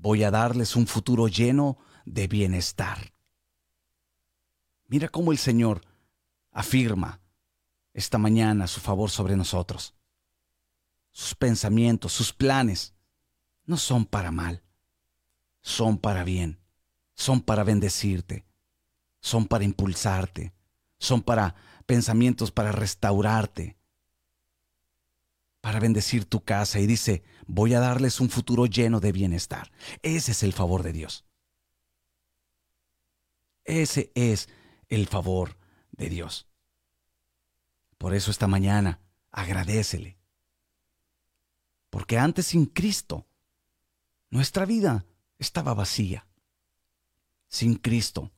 Voy 0.01 0.23
a 0.23 0.31
darles 0.31 0.77
un 0.77 0.87
futuro 0.87 1.27
lleno 1.27 1.77
de 2.05 2.29
bienestar. 2.29 3.13
Mira 4.87 5.09
cómo 5.09 5.33
el 5.33 5.39
Señor 5.39 5.83
afirma 6.53 7.21
esta 7.93 8.17
mañana 8.17 8.69
su 8.69 8.81
favor 8.81 9.11
sobre 9.11 9.37
nosotros. 9.37 9.95
Sus 11.19 11.35
pensamientos, 11.35 12.13
sus 12.13 12.33
planes, 12.33 12.95
no 13.65 13.77
son 13.77 14.07
para 14.07 14.31
mal, 14.31 14.63
son 15.61 15.99
para 15.99 16.23
bien, 16.23 16.61
son 17.17 17.41
para 17.41 17.65
bendecirte, 17.65 18.47
son 19.19 19.49
para 19.49 19.65
impulsarte, 19.65 20.55
son 21.01 21.21
para 21.21 21.57
pensamientos 21.87 22.53
para 22.53 22.71
restaurarte, 22.71 23.77
para 25.61 25.81
bendecir 25.81 26.25
tu 26.25 26.45
casa 26.45 26.79
y 26.79 26.87
dice, 26.87 27.25
voy 27.49 27.75
a 27.75 27.81
darles 27.81 28.21
un 28.21 28.31
futuro 28.31 28.67
lleno 28.67 29.01
de 29.01 29.11
bienestar. 29.11 29.73
Ese 30.03 30.31
es 30.31 30.45
el 30.45 30.53
favor 30.53 30.85
de 30.85 30.93
Dios. 30.93 31.25
Ese 33.65 34.13
es 34.15 34.49
el 34.89 35.09
favor 35.09 35.59
de 35.91 36.11
Dios. 36.11 36.47
Por 37.99 38.15
eso 38.15 38.31
esta 38.31 38.47
mañana 38.47 39.01
agradecele. 39.33 40.18
Porque 41.99 42.17
antes 42.17 42.47
sin 42.47 42.67
Cristo, 42.67 43.27
nuestra 44.31 44.65
vida 44.65 45.05
estaba 45.37 45.75
vacía. 45.75 46.29
Sin 47.49 47.75
Cristo, 47.75 48.31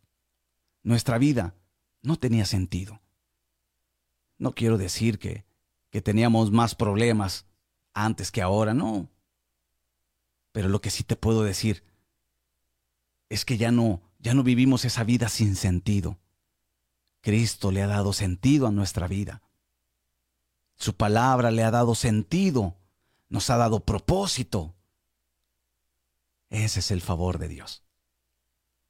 nuestra 0.83 1.19
vida 1.19 1.55
no 2.01 2.17
tenía 2.17 2.47
sentido. 2.47 3.03
No 4.39 4.55
quiero 4.55 4.79
decir 4.79 5.19
que 5.19 5.45
que 5.91 6.01
teníamos 6.01 6.51
más 6.51 6.75
problemas 6.75 7.47
antes 7.93 8.31
que 8.31 8.41
ahora, 8.41 8.75
no. 8.75 9.09
Pero 10.53 10.69
lo 10.69 10.81
que 10.81 10.91
sí 10.91 11.03
te 11.03 11.17
puedo 11.17 11.43
decir 11.43 11.85
es 13.29 13.45
que 13.45 13.59
ya 13.59 13.71
no, 13.73 14.01
ya 14.19 14.35
no 14.35 14.43
vivimos 14.43 14.85
esa 14.85 15.05
vida 15.05 15.29
sin 15.29 15.57
sentido. 15.57 16.19
Cristo 17.21 17.71
le 17.71 17.83
ha 17.83 17.87
dado 17.87 18.13
sentido 18.13 18.67
a 18.67 18.71
nuestra 18.71 19.07
vida. 19.07 19.43
Su 20.77 20.95
palabra 20.95 21.51
le 21.51 21.63
ha 21.63 21.71
dado 21.71 21.95
sentido, 21.95 22.77
nos 23.31 23.49
ha 23.49 23.57
dado 23.57 23.81
propósito. 23.81 24.75
Ese 26.51 26.81
es 26.81 26.91
el 26.91 27.01
favor 27.01 27.39
de 27.39 27.49
Dios. 27.49 27.83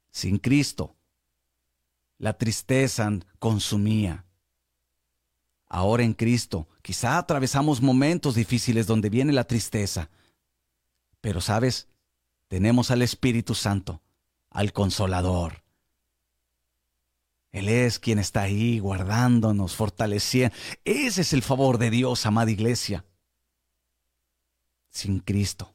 Sin 0.09 0.39
Cristo, 0.39 0.97
la 2.17 2.37
tristeza 2.37 3.09
consumía, 3.39 4.25
ahora 5.67 6.03
en 6.03 6.13
Cristo. 6.13 6.67
Quizá 6.81 7.17
atravesamos 7.17 7.81
momentos 7.81 8.35
difíciles 8.35 8.87
donde 8.87 9.09
viene 9.09 9.31
la 9.31 9.45
tristeza. 9.45 10.09
Pero 11.21 11.39
sabes, 11.39 11.87
tenemos 12.47 12.91
al 12.91 13.03
Espíritu 13.03 13.55
Santo, 13.55 14.01
al 14.49 14.73
Consolador. 14.73 15.63
Él 17.51 17.69
es 17.69 17.99
quien 17.99 18.17
está 18.17 18.41
ahí 18.41 18.79
guardándonos, 18.79 19.75
fortaleciendo. 19.75 20.55
Ese 20.83 21.21
es 21.21 21.33
el 21.33 21.43
favor 21.43 21.77
de 21.77 21.91
Dios, 21.91 22.25
amada 22.25 22.49
iglesia. 22.49 23.05
Sin 24.91 25.19
Cristo, 25.19 25.73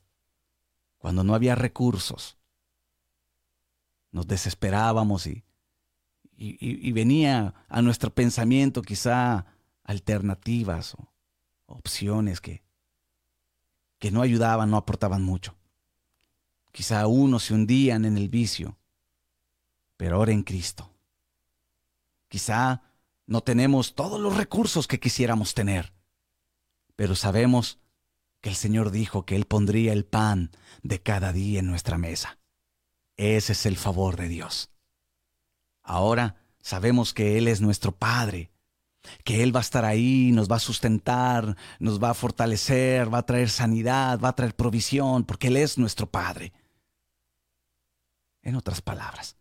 cuando 0.98 1.24
no 1.24 1.35
había 1.35 1.55
recursos, 1.55 2.37
nos 4.12 4.26
desesperábamos 4.26 5.26
y, 5.26 5.44
y, 6.37 6.92
venía 6.92 7.55
a 7.68 7.83
nuestro 7.83 8.14
pensamiento 8.14 8.83
quizá 8.83 9.46
alternativas 9.85 10.94
o 10.94 11.12
opciones 11.66 12.40
que, 12.40 12.62
que 13.98 14.11
no 14.11 14.22
ayudaban, 14.22 14.70
no 14.70 14.76
aportaban 14.76 15.22
mucho. 15.22 15.57
Quizá 16.72 17.07
unos 17.07 17.44
se 17.44 17.55
hundían 17.55 18.05
en 18.05 18.18
el 18.18 18.29
vicio, 18.29 18.76
pero 19.96 20.16
ahora 20.16 20.33
en 20.33 20.42
Cristo. 20.42 20.90
Quizá 22.29 22.83
no 23.26 23.40
tenemos 23.40 23.94
todos 23.94 24.20
los 24.20 24.37
recursos 24.37 24.87
que 24.87 25.00
quisiéramos 25.00 25.55
tener, 25.55 25.92
pero 26.96 27.14
sabemos 27.14 27.79
que 28.46 28.50
el 28.50 28.56
Señor 28.56 28.92
dijo 28.92 29.26
que 29.26 29.35
Él 29.35 29.44
pondría 29.44 29.92
el 29.92 30.04
pan 30.04 30.52
de 30.85 31.02
cada 31.02 31.32
día 31.32 31.59
en 31.59 31.66
nuestra 31.66 31.98
mesa. 31.98 32.38
Ese 33.16 33.54
es 33.54 33.66
el 33.66 33.76
favor 33.76 34.14
de 34.14 34.28
Dios. 34.28 34.70
Ahora 35.82 36.37
sabemos 36.61 37.12
que 37.12 37.38
Él 37.38 37.48
es 37.48 37.61
nuestro 37.61 37.90
Padre, 37.90 38.52
que 39.24 39.42
Él 39.42 39.52
va 39.52 39.59
a 39.59 39.62
estar 39.62 39.85
ahí, 39.85 40.30
nos 40.30 40.48
va 40.48 40.56
a 40.56 40.61
sustentar, 40.61 41.56
nos 41.80 42.00
va 42.00 42.11
a 42.11 42.14
fortalecer, 42.14 43.12
va 43.12 43.18
a 43.18 43.26
traer 43.26 43.50
sanidad, 43.50 44.20
va 44.20 44.28
a 44.28 44.37
traer 44.37 44.54
provisión, 44.54 45.24
porque 45.24 45.48
Él 45.48 45.56
es 45.56 45.76
nuestro 45.76 46.09
Padre. 46.09 46.52
En 48.42 48.54
otras 48.54 48.80
palabras, 48.80 49.37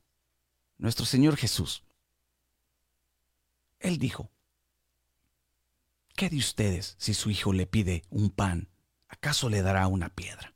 nuestro 0.80 1.06
Señor 1.06 1.38
Jesús, 1.38 1.84
Él 3.78 4.00
dijo, 4.00 4.32
¿qué 6.15 6.28
de 6.28 6.38
ustedes 6.38 6.96
si 6.98 7.13
su 7.13 7.30
hijo 7.30 7.54
le 7.54 7.68
pide 7.68 8.02
un 8.10 8.32
pan? 8.32 8.68
¿Acaso 9.08 9.50
le 9.50 9.62
dará 9.62 9.88
una 9.88 10.10
piedra? 10.10 10.54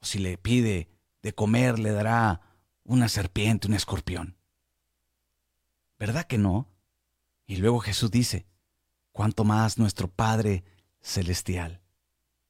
O 0.00 0.04
si 0.04 0.18
le 0.18 0.38
pide 0.38 0.88
de 1.22 1.34
comer, 1.34 1.78
le 1.78 1.92
dará 1.92 2.40
una 2.84 3.08
serpiente, 3.08 3.68
un 3.68 3.74
escorpión. 3.74 4.36
¿Verdad 5.98 6.26
que 6.26 6.38
no? 6.38 6.68
Y 7.46 7.56
luego 7.56 7.80
Jesús 7.80 8.10
dice, 8.10 8.46
cuanto 9.12 9.44
más 9.44 9.78
nuestro 9.78 10.08
Padre 10.08 10.64
Celestial 11.00 11.80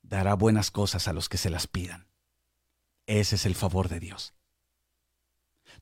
dará 0.03 0.35
buenas 0.35 0.71
cosas 0.71 1.09
a 1.09 1.13
los 1.13 1.29
que 1.29 1.39
se 1.39 1.51
las 1.51 1.67
pidan. 1.67 2.09
Ese 3.07 3.37
es 3.37 3.47
el 3.47 3.55
favor 3.55 3.89
de 3.89 4.01
Dios. 4.01 4.35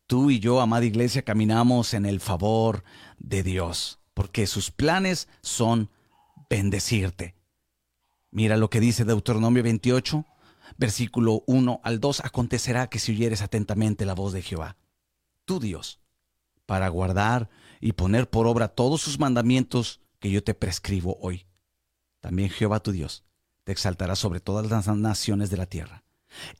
Tú 0.06 0.30
y 0.30 0.38
yo, 0.40 0.60
amada 0.60 0.84
iglesia, 0.84 1.22
caminamos 1.22 1.94
en 1.94 2.06
el 2.06 2.20
favor 2.20 2.84
de 3.18 3.42
Dios, 3.42 3.98
porque 4.14 4.46
sus 4.46 4.70
planes 4.70 5.28
son 5.42 5.90
bendecirte. 6.48 7.35
Mira 8.36 8.58
lo 8.58 8.68
que 8.68 8.80
dice 8.80 9.06
Deuteronomio 9.06 9.62
28, 9.62 10.26
versículo 10.76 11.42
1 11.46 11.80
al 11.82 12.00
2, 12.00 12.20
acontecerá 12.20 12.86
que 12.90 12.98
si 12.98 13.12
oyeres 13.12 13.40
atentamente 13.40 14.04
la 14.04 14.12
voz 14.12 14.34
de 14.34 14.42
Jehová, 14.42 14.76
tu 15.46 15.58
Dios, 15.58 16.00
para 16.66 16.86
guardar 16.90 17.48
y 17.80 17.92
poner 17.92 18.28
por 18.28 18.46
obra 18.46 18.68
todos 18.68 19.00
sus 19.00 19.18
mandamientos 19.18 20.02
que 20.18 20.30
yo 20.30 20.44
te 20.44 20.52
prescribo 20.52 21.16
hoy. 21.22 21.46
También 22.20 22.50
Jehová 22.50 22.80
tu 22.80 22.92
Dios 22.92 23.24
te 23.64 23.72
exaltará 23.72 24.14
sobre 24.16 24.40
todas 24.40 24.70
las 24.70 24.86
naciones 24.86 25.48
de 25.48 25.56
la 25.56 25.64
tierra 25.64 26.04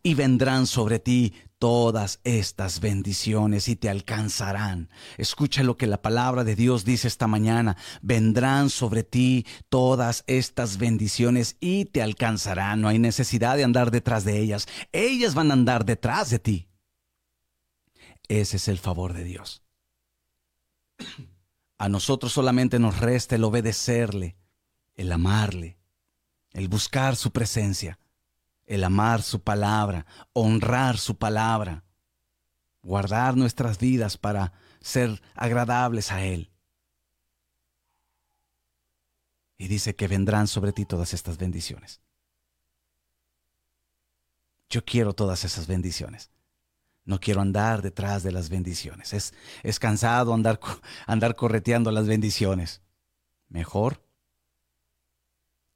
y 0.03 0.15
vendrán 0.15 0.67
sobre 0.67 0.99
ti 0.99 1.35
todas 1.59 2.21
estas 2.25 2.81
bendiciones 2.81 3.69
y 3.69 3.77
te 3.77 3.89
alcanzarán. 3.89 4.91
Escucha 5.17 5.63
lo 5.63 5.77
que 5.77 5.87
la 5.87 6.03
palabra 6.03 6.45
de 6.45 6.55
Dios 6.55 6.85
dice 6.85 7.09
esta 7.09 7.27
mañana. 7.27 7.77
Vendrán 8.03 8.71
sobre 8.71 9.03
ti 9.03 9.47
todas 9.69 10.25
estas 10.27 10.79
bendiciones 10.79 11.57
y 11.61 11.87
te 11.87 12.03
alcanzarán. 12.03 12.81
No 12.81 12.89
hay 12.89 12.99
necesidad 12.99 13.57
de 13.57 13.65
andar 13.65 13.91
detrás 13.91 14.25
de 14.25 14.39
ellas. 14.39 14.69
Ellas 14.93 15.35
van 15.35 15.51
a 15.51 15.55
andar 15.55 15.85
detrás 15.85 16.31
de 16.31 16.39
ti. 16.39 16.69
Ese 18.29 18.57
es 18.57 18.69
el 18.69 18.79
favor 18.79 19.13
de 19.13 19.25
Dios. 19.25 19.63
A 21.79 21.91
nosotros 21.91 22.33
solamente 22.33 22.79
nos 22.79 23.01
resta 23.01 23.35
el 23.35 23.45
obedecerle, 23.45 24.39
el 24.95 25.13
amarle, 25.13 25.77
el 26.55 26.69
buscar 26.69 27.17
su 27.17 27.33
presencia 27.33 27.99
el 28.67 28.85
amar 28.85 29.23
su 29.23 29.43
palabra, 29.43 30.07
honrar 30.33 30.99
su 30.99 31.17
palabra, 31.17 31.85
guardar 32.83 33.37
nuestras 33.37 33.79
vidas 33.79 34.17
para 34.17 34.53
ser 34.81 35.23
agradables 35.35 36.13
a 36.13 36.23
Él. 36.23 36.51
Y 39.59 39.69
dice 39.69 39.97
que 39.97 40.09
vendrán 40.09 40.49
sobre 40.49 40.73
ti 40.73 40.85
todas 40.85 41.15
estas 41.15 41.39
bendiciones. 41.39 42.01
Yo 44.69 44.85
quiero 44.85 45.15
todas 45.15 45.45
esas 45.45 45.67
bendiciones. 45.67 46.31
No 47.05 47.21
quiero 47.21 47.41
andar 47.41 47.83
detrás 47.83 48.25
de 48.25 48.33
las 48.33 48.49
bendiciones. 48.49 49.33
Es, 49.63 49.79
cansado 49.79 50.35
andar, 50.35 50.59
andar 51.07 51.37
correteando 51.37 51.93
las 51.93 52.07
bendiciones. 52.07 52.83
Mejor 53.49 54.05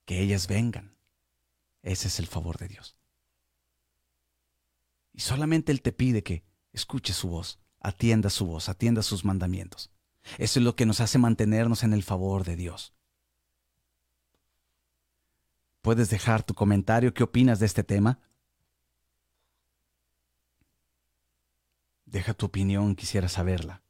que 0.05 0.21
ellas 0.21 0.49
vengan. 0.49 0.90
Ese 1.83 2.09
es 2.09 2.19
el 2.19 2.27
favor 2.27 2.59
de 2.59 2.69
Dios. 2.69 2.97
Y 5.13 5.21
solamente 5.21 5.73
Él 5.73 5.83
te 5.83 5.93
pide 5.93 6.23
que 6.23 6.45
escuche 6.73 7.13
su 7.13 7.29
voz, 7.29 7.59
atienda 7.81 8.31
su 8.31 8.47
voz, 8.47 8.69
atienda 8.69 9.03
sus 9.03 9.25
mandamientos. 9.25 9.91
Eso 10.39 10.61
es 10.61 10.65
lo 10.65 10.77
que 10.77 10.87
nos 10.87 11.01
hace 11.01 11.19
mantenernos 11.19 11.83
en 11.83 11.93
el 11.93 12.03
favor 12.03 12.45
de 12.45 12.57
Dios. 12.57 12.95
Puedes 15.83 16.11
dejar 16.11 16.43
tu 16.43 16.55
comentario, 16.55 17.15
¿qué 17.15 17.23
opinas 17.23 17.59
de 17.59 17.67
este 17.67 17.83
tema? 17.83 18.21
Deja 22.05 22.35
tu 22.35 22.47
opinión, 22.47 22.95
quisiera 22.97 23.29
saberla. 23.29 23.83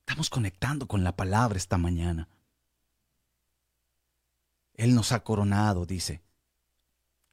Estamos 0.00 0.30
conectando 0.30 0.86
con 0.86 1.02
la 1.02 1.16
palabra 1.16 1.56
esta 1.56 1.78
mañana. 1.78 2.28
Él 4.74 4.94
nos 4.94 5.12
ha 5.12 5.22
coronado, 5.22 5.86
dice, 5.86 6.22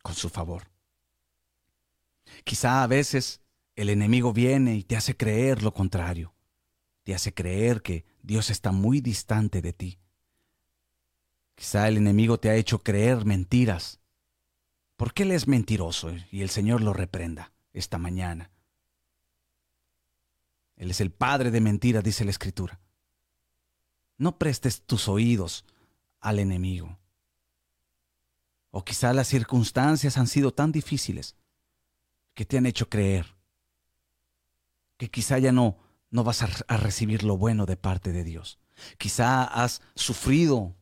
con 0.02 0.16
su 0.16 0.30
favor. 0.30 0.70
Quizá 2.44 2.84
a 2.84 2.88
veces 2.88 3.42
el 3.76 3.90
enemigo 3.90 4.34
viene 4.34 4.76
y 4.76 4.84
te 4.84 4.98
hace 4.98 5.16
creer 5.16 5.64
lo 5.64 5.74
contrario. 5.74 6.34
Te 7.04 7.16
hace 7.16 7.34
creer 7.34 7.82
que 7.82 8.06
Dios 8.22 8.50
está 8.50 8.72
muy 8.72 9.02
distante 9.02 9.62
de 9.62 9.74
ti. 9.74 10.00
Quizá 11.56 11.88
el 11.88 11.98
enemigo 11.98 12.40
te 12.40 12.50
ha 12.50 12.56
hecho 12.56 12.84
creer 12.84 13.26
mentiras. 13.26 14.00
Porque 14.96 15.24
Él 15.24 15.32
es 15.32 15.48
mentiroso 15.48 16.12
y 16.30 16.42
el 16.42 16.50
Señor 16.50 16.82
lo 16.82 16.94
reprenda 16.94 17.54
esta 17.74 17.98
mañana. 17.98 18.52
Él 20.76 20.92
es 20.92 21.02
el 21.02 21.12
padre 21.12 21.52
de 21.52 21.62
mentiras, 21.62 22.04
dice 22.04 22.26
la 22.26 22.32
Escritura. 22.32 22.80
No 24.18 24.38
prestes 24.38 24.82
tus 24.82 25.08
oídos 25.08 25.66
al 26.20 26.40
enemigo. 26.40 26.99
O 28.72 28.84
quizá 28.84 29.14
las 29.14 29.28
circunstancias 29.28 30.18
han 30.18 30.28
sido 30.28 30.52
tan 30.52 30.72
difíciles 30.72 31.36
que 32.34 32.46
te 32.46 32.58
han 32.58 32.66
hecho 32.66 32.90
creer 32.90 33.36
que 34.98 35.10
quizá 35.10 35.40
ya 35.40 35.52
no, 35.52 35.78
no 36.12 36.24
vas 36.24 36.44
a, 36.44 36.50
a 36.68 36.78
recibir 36.78 37.24
lo 37.24 37.38
bueno 37.38 37.66
de 37.66 37.78
parte 37.78 38.12
de 38.12 38.24
Dios. 38.24 38.60
Quizá 38.98 39.44
has 39.44 39.82
sufrido, 39.96 40.76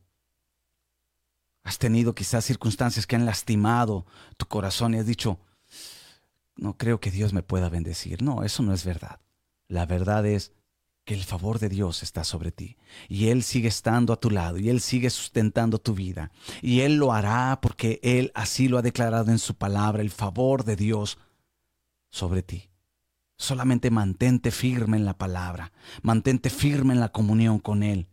has 1.62 1.78
tenido 1.78 2.14
quizás 2.14 2.44
circunstancias 2.44 3.06
que 3.06 3.16
han 3.16 3.26
lastimado 3.26 4.06
tu 4.36 4.46
corazón 4.46 4.94
y 4.94 4.98
has 4.98 5.06
dicho, 5.06 5.38
no 6.56 6.76
creo 6.76 7.00
que 7.00 7.12
Dios 7.12 7.32
me 7.32 7.42
pueda 7.44 7.68
bendecir. 7.68 8.22
No, 8.22 8.42
eso 8.42 8.62
no 8.62 8.74
es 8.74 8.84
verdad. 8.84 9.20
La 9.68 9.86
verdad 9.86 10.26
es 10.26 10.52
que 11.08 11.14
el 11.14 11.24
favor 11.24 11.58
de 11.58 11.70
Dios 11.70 12.02
está 12.02 12.22
sobre 12.22 12.52
ti 12.52 12.76
y 13.08 13.28
Él 13.28 13.42
sigue 13.42 13.68
estando 13.68 14.12
a 14.12 14.20
tu 14.20 14.28
lado 14.28 14.58
y 14.58 14.68
Él 14.68 14.82
sigue 14.82 15.08
sustentando 15.08 15.78
tu 15.78 15.94
vida 15.94 16.30
y 16.60 16.80
Él 16.80 16.96
lo 16.96 17.14
hará 17.14 17.60
porque 17.62 17.98
Él 18.02 18.30
así 18.34 18.68
lo 18.68 18.76
ha 18.76 18.82
declarado 18.82 19.30
en 19.30 19.38
su 19.38 19.54
palabra, 19.54 20.02
el 20.02 20.10
favor 20.10 20.64
de 20.64 20.76
Dios 20.76 21.16
sobre 22.10 22.42
ti. 22.42 22.68
Solamente 23.38 23.90
mantente 23.90 24.50
firme 24.50 24.98
en 24.98 25.06
la 25.06 25.16
palabra, 25.16 25.72
mantente 26.02 26.50
firme 26.50 26.92
en 26.92 27.00
la 27.00 27.10
comunión 27.10 27.58
con 27.58 27.82
Él. 27.82 28.10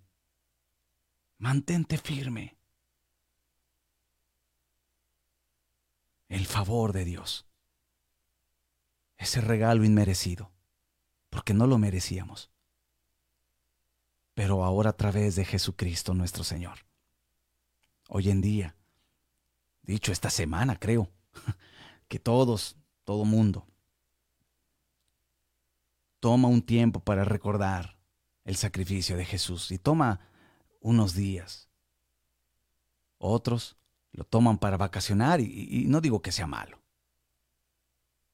Mantente 1.38 1.98
firme. 1.98 2.56
El 6.30 6.46
favor 6.46 6.94
de 6.94 7.04
Dios. 7.04 7.46
Ese 9.18 9.42
regalo 9.42 9.84
inmerecido, 9.84 10.54
porque 11.30 11.54
no 11.54 11.68
lo 11.68 11.78
merecíamos 11.78 12.55
pero 14.36 14.64
ahora 14.64 14.92
a 14.92 14.98
través 14.98 15.36
de 15.36 15.46
Jesucristo 15.46 16.14
nuestro 16.14 16.44
Señor. 16.44 16.80
Hoy 18.10 18.30
en 18.30 18.42
día, 18.42 18.76
dicho 19.82 20.12
esta 20.12 20.30
semana 20.30 20.78
creo, 20.78 21.10
que 22.08 22.20
todos, 22.20 22.76
todo 23.06 23.26
mundo, 23.26 23.66
toma 26.20 26.50
un 26.50 26.62
tiempo 26.62 27.00
para 27.00 27.24
recordar 27.24 27.98
el 28.44 28.58
sacrificio 28.58 29.18
de 29.18 29.26
Jesús 29.26 29.72
y 29.72 29.80
toma 29.80 30.20
unos 30.82 31.16
días. 31.16 31.70
Otros 33.18 33.78
lo 34.12 34.26
toman 34.26 34.58
para 34.58 34.78
vacacionar 34.78 35.40
y, 35.40 35.86
no 35.88 36.02
digo 36.02 36.22
que 36.22 36.32
sea 36.32 36.46
malo. 36.46 36.82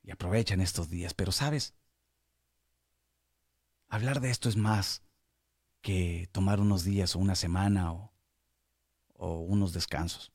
Y 0.04 0.10
aprovechan 0.10 0.62
estos 0.62 0.90
días, 0.90 1.14
pero 1.14 1.32
sabes, 1.32 1.76
hablar 3.88 4.20
de 4.20 4.32
esto 4.32 4.50
es 4.50 4.58
más 4.58 5.04
que 5.82 6.30
tomar 6.32 6.60
unos 6.60 6.84
días 6.84 7.16
o 7.16 7.20
una 7.20 7.36
semana 7.36 7.94
o, 7.94 8.12
o 9.16 9.40
unos 9.42 9.74
descansos. 9.74 10.32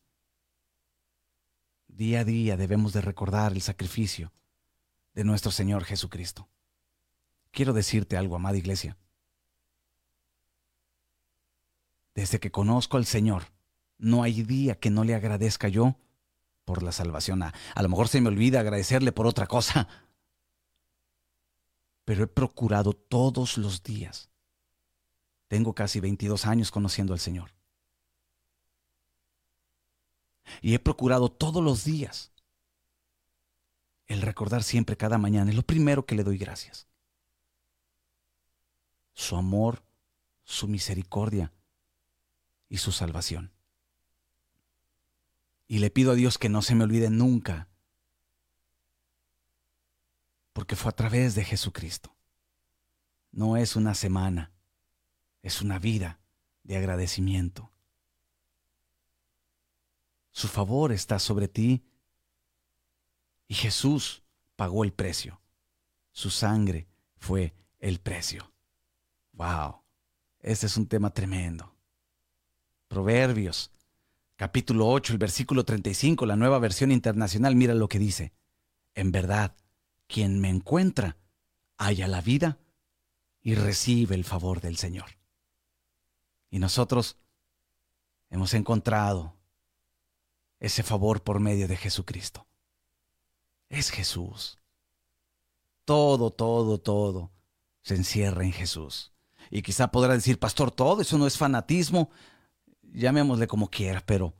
Día 1.88 2.20
a 2.20 2.24
día 2.24 2.56
debemos 2.56 2.92
de 2.92 3.00
recordar 3.00 3.52
el 3.52 3.62
sacrificio 3.62 4.32
de 5.14 5.24
nuestro 5.24 5.50
Señor 5.50 5.84
Jesucristo. 5.84 6.48
Quiero 7.50 7.72
decirte 7.72 8.16
algo, 8.16 8.36
amada 8.36 8.58
iglesia. 8.58 8.98
Desde 12.14 12.38
que 12.38 12.50
conozco 12.50 12.96
al 12.96 13.06
Señor, 13.06 13.44
no 13.98 14.22
hay 14.22 14.42
día 14.42 14.78
que 14.78 14.90
no 14.90 15.04
le 15.04 15.14
agradezca 15.14 15.68
yo 15.68 15.96
por 16.64 16.82
la 16.82 16.92
salvación. 16.92 17.42
A, 17.42 17.54
a, 17.74 17.82
lo 17.82 17.88
mejor 17.88 18.08
se 18.08 18.20
me 18.20 18.28
olvida 18.28 18.60
agradecerle 18.60 19.12
por 19.12 19.26
otra 19.26 19.46
cosa. 19.46 19.88
Pero 22.04 22.24
he 22.24 22.26
procurado 22.26 22.92
todos 22.92 23.56
los 23.56 23.82
días. 23.82 24.28
Tengo 25.48 25.74
casi 25.74 26.00
22 26.00 26.46
años 26.46 26.70
conociendo 26.70 27.12
al 27.12 27.20
Señor. 27.20 27.52
Y 30.60 30.74
he 30.74 30.78
procurado 30.78 31.30
todos 31.30 31.62
los 31.62 31.84
días 31.84 32.32
el 34.06 34.22
recordar 34.22 34.62
siempre 34.62 34.96
cada 34.96 35.18
mañana. 35.18 35.50
Es 35.50 35.56
lo 35.56 35.62
primero 35.62 36.06
que 36.06 36.14
le 36.14 36.24
doy 36.24 36.38
gracias. 36.38 36.86
Su 39.12 39.36
amor, 39.36 39.82
su 40.44 40.68
misericordia 40.68 41.52
y 42.68 42.78
su 42.78 42.92
salvación. 42.92 43.52
Y 45.68 45.78
le 45.80 45.90
pido 45.90 46.12
a 46.12 46.14
Dios 46.14 46.38
que 46.38 46.48
no 46.48 46.62
se 46.62 46.74
me 46.74 46.84
olvide 46.84 47.10
nunca, 47.10 47.68
porque 50.52 50.76
fue 50.76 50.90
a 50.90 50.96
través 50.96 51.34
de 51.34 51.44
Jesucristo. 51.44 52.14
No 53.32 53.56
es 53.56 53.74
una 53.74 53.94
semana, 53.94 54.52
es 55.46 55.62
una 55.62 55.78
vida 55.78 56.18
de 56.64 56.76
agradecimiento. 56.76 57.70
Su 60.32 60.48
favor 60.48 60.90
está 60.90 61.20
sobre 61.20 61.46
ti 61.46 61.84
y 63.46 63.54
Jesús 63.54 64.24
pagó 64.56 64.82
el 64.82 64.92
precio. 64.92 65.40
Su 66.10 66.30
sangre 66.30 66.88
fue 67.16 67.54
el 67.78 68.00
precio. 68.00 68.50
Wow, 69.34 69.82
este 70.40 70.66
es 70.66 70.76
un 70.76 70.88
tema 70.88 71.10
tremendo. 71.10 71.72
Proverbios, 72.88 73.70
capítulo 74.34 74.88
8, 74.88 75.12
el 75.12 75.18
versículo 75.18 75.64
35, 75.64 76.26
la 76.26 76.34
nueva 76.34 76.58
versión 76.58 76.90
internacional, 76.90 77.54
mira 77.54 77.74
lo 77.74 77.88
que 77.88 78.00
dice. 78.00 78.32
En 78.96 79.12
verdad, 79.12 79.54
quien 80.08 80.40
me 80.40 80.48
encuentra, 80.48 81.16
halla 81.78 82.08
la 82.08 82.20
vida 82.20 82.58
y 83.40 83.54
recibe 83.54 84.16
el 84.16 84.24
favor 84.24 84.60
del 84.60 84.76
Señor. 84.76 85.15
Y 86.50 86.58
nosotros 86.58 87.16
hemos 88.30 88.54
encontrado 88.54 89.36
ese 90.60 90.82
favor 90.82 91.22
por 91.22 91.40
medio 91.40 91.68
de 91.68 91.76
Jesucristo. 91.76 92.46
Es 93.68 93.90
Jesús. 93.90 94.58
Todo, 95.84 96.30
todo, 96.30 96.78
todo 96.78 97.30
se 97.82 97.94
encierra 97.94 98.44
en 98.44 98.52
Jesús. 98.52 99.12
Y 99.50 99.62
quizá 99.62 99.88
podrá 99.88 100.14
decir, 100.14 100.38
pastor, 100.38 100.70
todo 100.70 101.02
eso 101.02 101.18
no 101.18 101.26
es 101.26 101.36
fanatismo. 101.36 102.10
Llamémosle 102.82 103.46
como 103.46 103.68
quiera, 103.68 104.02
pero 104.04 104.34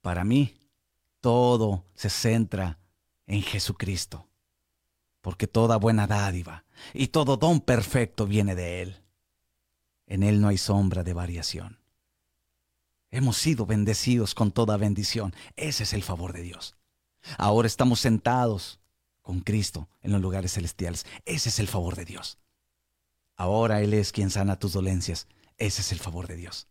para 0.00 0.24
mí 0.24 0.54
todo 1.20 1.86
se 1.94 2.10
centra 2.10 2.78
en 3.26 3.42
Jesucristo. 3.42 4.28
Porque 5.20 5.46
toda 5.46 5.76
buena 5.76 6.06
dádiva 6.06 6.64
y 6.92 7.08
todo 7.08 7.36
don 7.36 7.60
perfecto 7.60 8.26
viene 8.26 8.54
de 8.54 8.82
Él. 8.82 9.01
En 10.06 10.22
Él 10.22 10.40
no 10.40 10.48
hay 10.48 10.58
sombra 10.58 11.02
de 11.02 11.12
variación. 11.12 11.78
Hemos 13.10 13.36
sido 13.36 13.66
bendecidos 13.66 14.34
con 14.34 14.52
toda 14.52 14.76
bendición. 14.76 15.34
Ese 15.56 15.82
es 15.82 15.92
el 15.92 16.02
favor 16.02 16.32
de 16.32 16.42
Dios. 16.42 16.76
Ahora 17.38 17.66
estamos 17.66 18.00
sentados 18.00 18.80
con 19.20 19.40
Cristo 19.40 19.88
en 20.00 20.12
los 20.12 20.20
lugares 20.20 20.54
celestiales. 20.54 21.06
Ese 21.24 21.50
es 21.50 21.58
el 21.58 21.68
favor 21.68 21.94
de 21.94 22.04
Dios. 22.04 22.38
Ahora 23.36 23.82
Él 23.82 23.94
es 23.94 24.12
quien 24.12 24.30
sana 24.30 24.58
tus 24.58 24.72
dolencias. 24.72 25.28
Ese 25.58 25.82
es 25.82 25.92
el 25.92 25.98
favor 25.98 26.26
de 26.26 26.36
Dios. 26.36 26.68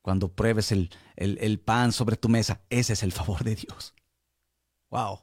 Cuando 0.00 0.32
pruebes 0.32 0.72
el, 0.72 0.90
el, 1.16 1.60
pan 1.60 1.92
sobre 1.92 2.16
tu 2.16 2.28
mesa, 2.28 2.60
ese 2.70 2.94
es 2.94 3.02
el 3.02 3.12
favor 3.12 3.44
de 3.44 3.54
Dios. 3.54 3.94
¡Wow! 4.90 5.20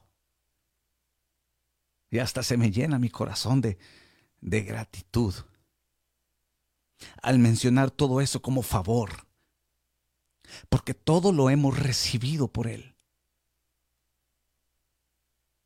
Y 2.10 2.18
hasta 2.18 2.42
se 2.42 2.56
me 2.56 2.70
llena 2.70 2.98
mi 2.98 3.10
corazón 3.10 3.60
de, 3.60 3.78
de 4.40 4.62
gratitud 4.62 5.34
al 7.22 7.38
mencionar 7.38 7.90
todo 7.90 8.20
eso 8.20 8.42
como 8.42 8.62
favor, 8.62 9.26
porque 10.68 10.94
todo 10.94 11.32
lo 11.32 11.50
hemos 11.50 11.78
recibido 11.78 12.48
por 12.48 12.66
Él. 12.66 12.96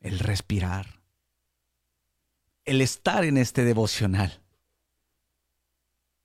El 0.01 0.19
respirar, 0.19 1.01
el 2.65 2.81
estar 2.81 3.25
en 3.25 3.39
este 3.39 3.65
devocional, 3.65 4.43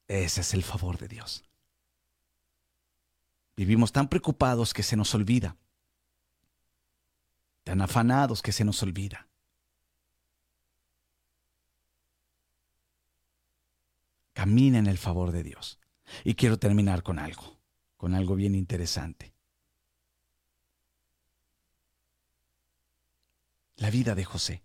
ese 0.08 0.42
es 0.42 0.54
el 0.54 0.64
favor 0.64 0.98
de 0.98 1.08
Dios. 1.08 1.44
Vivimos 3.56 3.92
tan 3.92 4.10
preocupados 4.10 4.74
que 4.74 4.84
se 4.84 4.96
nos 4.96 5.14
olvida, 5.16 5.56
tan 7.64 7.82
afanados 7.82 8.42
que 8.42 8.52
se 8.52 8.66
nos 8.66 8.82
olvida 8.84 9.29
camina 14.40 14.80
en 14.80 14.88
el 14.88 14.98
favor 14.98 15.34
de 15.34 15.44
Dios. 15.44 15.80
Y 16.24 16.36
quiero 16.36 16.58
terminar 16.58 17.04
con 17.04 17.20
algo, 17.20 17.60
con 17.98 18.16
algo 18.16 18.36
bien 18.36 18.56
interesante. 18.56 19.34
La 23.76 23.90
vida 23.90 24.16
de 24.16 24.24
José. 24.24 24.64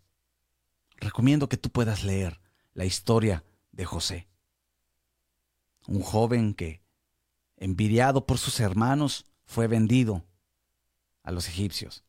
Recomiendo 0.99 1.49
que 1.49 1.57
tú 1.57 1.71
puedas 1.71 2.05
leer 2.05 2.41
la 2.73 2.85
historia 2.85 3.43
de 3.73 3.85
José. 3.85 4.29
Un 5.89 6.03
joven 6.03 6.55
que, 6.55 6.81
envidiado 7.57 8.27
por 8.27 8.39
sus 8.39 8.61
hermanos, 8.61 9.27
fue 9.45 9.67
vendido 9.67 10.25
a 11.25 11.33
los 11.33 11.49
egipcios. 11.49 12.05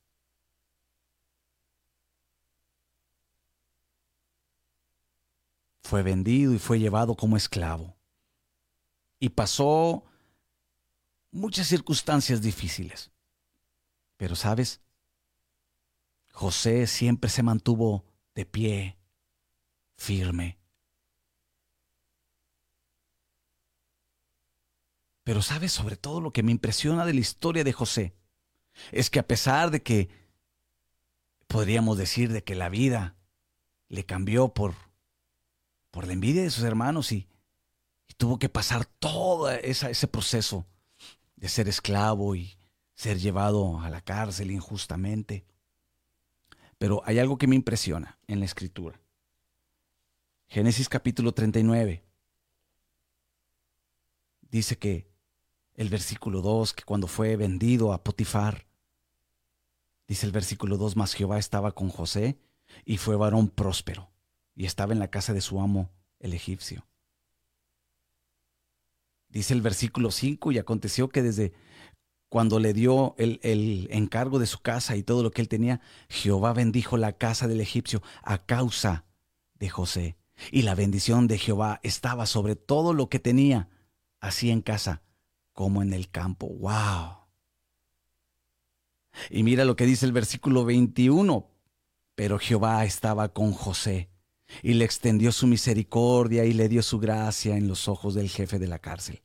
Fue 5.86 6.02
vendido 6.02 6.52
y 6.52 6.58
fue 6.58 6.80
llevado 6.80 7.16
como 7.16 7.38
esclavo. 7.38 7.96
Y 9.20 9.30
pasó 9.30 10.04
muchas 11.32 11.68
circunstancias 11.68 12.42
difíciles. 12.42 13.12
Pero 14.18 14.36
sabes, 14.36 14.82
José 16.32 16.88
siempre 16.88 17.30
se 17.30 17.44
mantuvo 17.44 18.04
de 18.34 18.48
pie, 18.48 18.98
firme. 19.96 20.58
Pero 25.24 25.44
sabes 25.44 25.72
sobre 25.72 25.98
todo 25.98 26.20
lo 26.20 26.32
que 26.32 26.42
me 26.42 26.52
impresiona 26.52 27.06
de 27.06 27.14
la 27.14 27.20
historia 27.20 27.64
de 27.64 27.74
José, 27.74 28.16
es 28.92 29.12
que 29.12 29.20
a 29.20 29.28
pesar 29.28 29.70
de 29.70 29.84
que 29.84 30.10
podríamos 31.46 32.00
decir 32.00 32.34
de 32.34 32.44
que 32.44 32.56
la 32.56 32.70
vida 32.70 33.16
le 33.88 34.04
cambió 34.04 34.50
por 34.50 34.85
por 35.96 36.08
la 36.08 36.12
envidia 36.12 36.44
de 36.44 36.52
sus 36.52 36.66
hermanos 36.66 37.14
y, 37.14 37.26
tuvo 38.18 38.38
que 38.38 38.50
pasar 38.50 38.86
todo 38.86 39.50
ese 39.50 40.08
proceso 40.08 40.66
de 41.38 41.48
ser 41.48 41.70
esclavo 41.70 42.36
y 42.36 42.58
ser 42.94 43.18
llevado 43.18 43.80
a 43.80 43.90
la 43.90 44.02
cárcel 44.02 44.52
injustamente. 44.52 45.46
Pero 46.78 47.02
hay 47.06 47.20
algo 47.20 47.38
que 47.38 47.48
me 47.48 47.56
impresiona 47.56 48.18
en 48.28 48.40
la 48.40 48.46
escritura. 48.46 49.00
Génesis 50.48 50.88
capítulo 50.88 51.34
39 51.34 52.04
dice 54.52 54.78
que 54.78 55.10
el 55.76 55.90
versículo 55.90 56.42
2, 56.42 56.74
que 56.74 56.84
cuando 56.84 57.08
fue 57.08 57.38
vendido 57.38 57.92
a 57.92 58.04
Potifar, 58.04 58.66
dice 60.08 60.26
el 60.26 60.34
versículo 60.34 60.78
2, 60.78 60.98
más 60.98 61.14
Jehová 61.14 61.38
estaba 61.40 61.72
con 61.74 61.90
José 61.90 62.38
y 62.86 62.98
fue 62.98 63.16
varón 63.16 63.50
próspero 63.50 64.15
y 64.56 64.66
estaba 64.66 64.94
en 64.94 65.00
la 65.00 65.10
casa 65.10 65.34
de 65.34 65.42
su 65.42 65.60
amo, 65.60 65.92
el 66.20 66.34
egipcio. 66.34 66.88
Dice 69.28 69.54
el 69.54 69.62
versículo 69.62 70.12
5, 70.12 70.54
y 70.54 70.58
aconteció 70.58 71.10
que 71.10 71.22
desde 71.22 71.54
cuando 72.30 72.60
le 72.60 72.74
dio 72.74 73.16
el, 73.18 73.40
el, 73.44 73.88
encargo 73.92 74.40
de 74.40 74.46
su 74.46 74.60
casa 74.60 74.96
y 74.96 75.04
todo 75.04 75.24
lo 75.24 75.32
que 75.32 75.42
él 75.42 75.50
tenía, 75.50 75.82
Jehová 76.10 76.54
bendijo 76.54 76.98
la 76.98 77.14
casa 77.14 77.48
del 77.48 77.60
egipcio 77.60 78.02
a 78.24 78.46
causa 78.46 79.06
de 79.56 79.70
José. 79.70 80.16
Y 80.52 80.64
la 80.64 80.76
bendición 80.76 81.28
de 81.28 81.38
Jehová 81.38 81.80
estaba 81.84 82.26
sobre 82.26 82.56
todo 82.56 82.94
lo 82.94 83.10
que 83.10 83.20
tenía, 83.20 83.70
así 84.20 84.52
en 84.52 84.62
casa 84.62 85.02
como 85.54 85.82
en 85.82 85.94
el 85.94 86.10
campo. 86.10 86.48
¡Wow! 86.48 87.26
Y 89.30 89.44
mira 89.44 89.64
lo 89.66 89.76
que 89.76 89.86
dice 89.86 90.06
el 90.06 90.12
versículo 90.12 90.66
21. 90.66 91.50
Pero 92.16 92.40
Jehová 92.40 92.86
estaba 92.86 93.34
con 93.34 93.52
José 93.52 94.10
y 94.62 94.74
le 94.74 94.86
extendió 94.86 95.32
su 95.32 95.48
misericordia 95.48 96.46
y 96.46 96.54
le 96.54 96.70
dio 96.70 96.82
su 96.82 97.00
gracia 97.00 97.58
en 97.58 97.68
los 97.68 97.88
ojos 97.88 98.14
del 98.14 98.30
jefe 98.30 98.60
de 98.60 98.68
la 98.68 98.80
cárcel. 98.80 99.22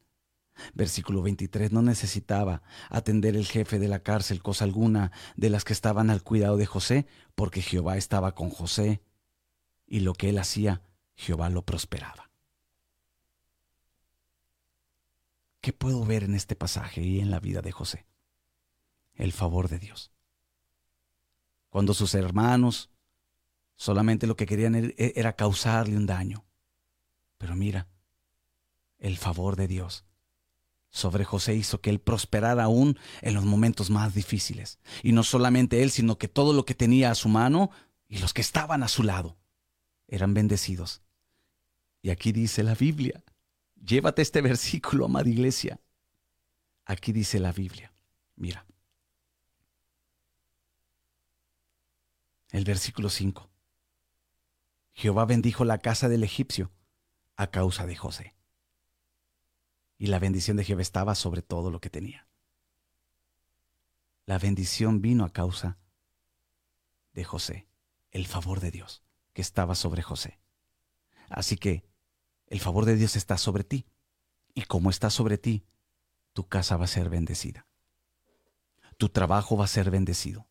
Versículo 0.75 1.23
23. 1.23 1.73
No 1.73 1.83
necesitaba 1.83 2.62
atender 2.89 3.37
el 3.37 3.47
jefe 3.47 3.79
de 3.79 3.89
la 3.89 4.03
cárcel 4.03 4.43
cosa 4.43 4.64
alguna 4.64 5.12
de 5.37 5.51
las 5.51 5.64
que 5.64 5.73
estaban 5.73 6.11
al 6.11 6.23
cuidado 6.23 6.57
de 6.57 6.66
José, 6.66 7.07
porque 7.35 7.62
Jehová 7.62 7.97
estaba 7.97 8.35
con 8.35 8.51
José 8.51 9.01
y 9.87 10.01
lo 10.01 10.14
que 10.14 10.29
él 10.29 10.39
hacía, 10.39 10.83
Jehová 11.14 11.51
lo 11.51 11.62
prosperaba. 11.62 12.31
¿Qué 15.61 15.73
puedo 15.73 16.05
ver 16.05 16.25
en 16.25 16.35
este 16.35 16.57
pasaje 16.57 17.03
y 17.03 17.21
en 17.21 17.31
la 17.31 17.41
vida 17.41 17.61
de 17.61 17.73
José? 17.73 18.07
El 19.14 19.33
favor 19.33 19.68
de 19.68 19.79
Dios. 19.79 20.11
Cuando 21.68 21.93
sus 21.93 22.14
hermanos 22.14 22.91
solamente 23.81 24.26
lo 24.26 24.37
que 24.37 24.45
querían 24.45 24.74
er, 24.74 24.95
e, 24.99 25.14
era 25.16 25.35
causarle 25.35 25.97
un 25.97 26.05
daño. 26.05 26.45
Pero 27.39 27.57
mira, 27.57 27.89
el 28.99 29.16
favor 29.16 29.57
de 29.57 29.68
Dios 29.68 30.05
sobre 30.91 31.24
José 31.24 31.55
hizo 31.55 31.81
que 31.81 31.89
él 31.89 31.99
prosperara 31.99 32.64
aún 32.64 32.99
en 33.22 33.33
los 33.33 33.47
momentos 33.47 33.89
más 33.89 34.12
difíciles. 34.12 34.78
Y 35.03 35.12
no 35.12 35.22
solamente 35.22 35.83
él, 35.83 35.91
sino 35.91 36.18
que 36.18 36.28
todo 36.28 36.53
lo 36.53 36.66
que 36.66 36.74
tenía 36.74 37.11
a 37.11 37.14
su 37.14 37.31
mano 37.31 37.70
y 38.07 38.18
los 38.18 38.35
que 38.35 38.43
estaban 38.43 38.83
a 38.83 38.89
su 38.89 39.03
lado 39.03 39.39
eran 40.09 40.35
bendecidos. 40.35 41.01
Y 42.03 42.11
aquí 42.11 42.33
dice 42.33 42.62
la 42.62 42.74
Biblia, 42.74 43.24
llévate 43.83 44.20
este 44.20 44.43
versículo, 44.43 45.07
amada 45.07 45.31
iglesia. 45.31 45.81
Aquí 46.85 47.12
dice 47.12 47.41
la 47.41 47.53
Biblia, 47.53 47.95
mira, 48.37 48.66
el 52.51 52.64
versículo 52.64 53.09
5. 53.09 53.49
Jehová 54.93 55.24
bendijo 55.24 55.64
la 55.64 55.78
casa 55.78 56.09
del 56.09 56.24
egipcio 56.24 56.70
a 57.36 57.49
causa 57.49 57.86
de 57.86 57.97
José 57.97 58.34
y 60.01 60.07
la 60.07 60.18
bendición 60.18 60.57
de 60.57 60.64
Jehová 60.64 60.80
estaba 60.80 61.14
sobre 61.14 61.43
todo 61.43 61.70
lo 61.70 61.78
que 61.82 61.91
tenía. 61.91 62.26
La 64.24 64.38
bendición 64.38 65.03
vino 65.03 65.26
a 65.26 65.32
causa 65.32 65.76
de 67.12 67.22
José, 67.22 67.68
el 68.11 68.26
favor 68.26 68.61
de 68.61 68.70
Dios 68.70 69.03
que 69.34 69.43
estaba 69.43 69.74
sobre 69.74 70.01
José. 70.01 70.41
Así 71.28 71.59
que 71.59 71.84
el 72.47 72.61
favor 72.61 72.86
de 72.86 72.97
Dios 72.97 73.14
está 73.14 73.36
sobre 73.36 73.62
ti, 73.62 73.84
y 74.55 74.62
como 74.62 74.88
está 74.88 75.11
sobre 75.11 75.36
ti, 75.36 75.66
tu 76.32 76.49
casa 76.49 76.78
va 76.78 76.86
a 76.86 76.88
ser 76.88 77.11
bendecida. 77.11 77.66
Tu 78.97 79.11
trabajo 79.11 79.59
va 79.59 79.66
a 79.66 79.68
ser 79.68 79.91
bendecido. 79.91 80.49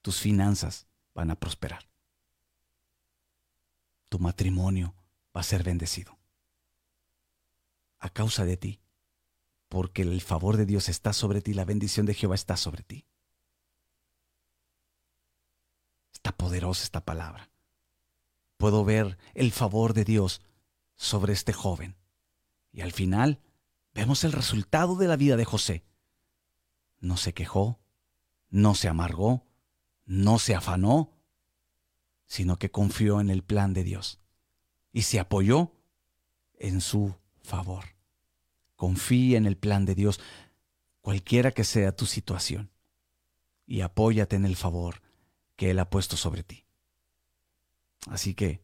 Tus 0.00 0.18
finanzas 0.18 0.88
van 1.14 1.30
a 1.30 1.36
prosperar. 1.36 1.91
Tu 4.12 4.18
matrimonio 4.18 4.94
va 5.34 5.40
a 5.40 5.42
ser 5.42 5.62
bendecido 5.62 6.18
a 7.98 8.10
causa 8.10 8.44
de 8.44 8.58
ti, 8.58 8.78
porque 9.70 10.02
el 10.02 10.20
favor 10.20 10.58
de 10.58 10.66
Dios 10.66 10.90
está 10.90 11.14
sobre 11.14 11.40
ti, 11.40 11.54
la 11.54 11.64
bendición 11.64 12.04
de 12.04 12.12
Jehová 12.12 12.34
está 12.34 12.58
sobre 12.58 12.82
ti. 12.82 13.06
Está 16.12 16.36
poderosa 16.36 16.84
esta 16.84 17.00
palabra. 17.00 17.48
Puedo 18.58 18.84
ver 18.84 19.16
el 19.32 19.50
favor 19.50 19.94
de 19.94 20.04
Dios 20.04 20.42
sobre 20.94 21.32
este 21.32 21.54
joven. 21.54 21.96
Y 22.70 22.82
al 22.82 22.92
final 22.92 23.40
vemos 23.94 24.24
el 24.24 24.32
resultado 24.32 24.96
de 24.96 25.08
la 25.08 25.16
vida 25.16 25.38
de 25.38 25.46
José. 25.46 25.86
No 27.00 27.16
se 27.16 27.32
quejó, 27.32 27.80
no 28.50 28.74
se 28.74 28.88
amargó, 28.88 29.46
no 30.04 30.38
se 30.38 30.54
afanó, 30.54 31.10
sino 32.32 32.58
que 32.58 32.70
confió 32.70 33.20
en 33.20 33.28
el 33.28 33.42
plan 33.44 33.74
de 33.74 33.84
Dios 33.84 34.18
y 34.90 35.02
se 35.02 35.20
apoyó 35.20 35.70
en 36.54 36.80
su 36.80 37.14
favor. 37.42 37.84
Confía 38.74 39.36
en 39.36 39.44
el 39.44 39.58
plan 39.58 39.84
de 39.84 39.94
Dios, 39.94 40.18
cualquiera 41.02 41.52
que 41.52 41.62
sea 41.62 41.94
tu 41.94 42.06
situación, 42.06 42.70
y 43.66 43.82
apóyate 43.82 44.34
en 44.34 44.46
el 44.46 44.56
favor 44.56 45.02
que 45.56 45.72
Él 45.72 45.78
ha 45.78 45.90
puesto 45.90 46.16
sobre 46.16 46.42
ti. 46.42 46.64
Así 48.06 48.32
que 48.32 48.62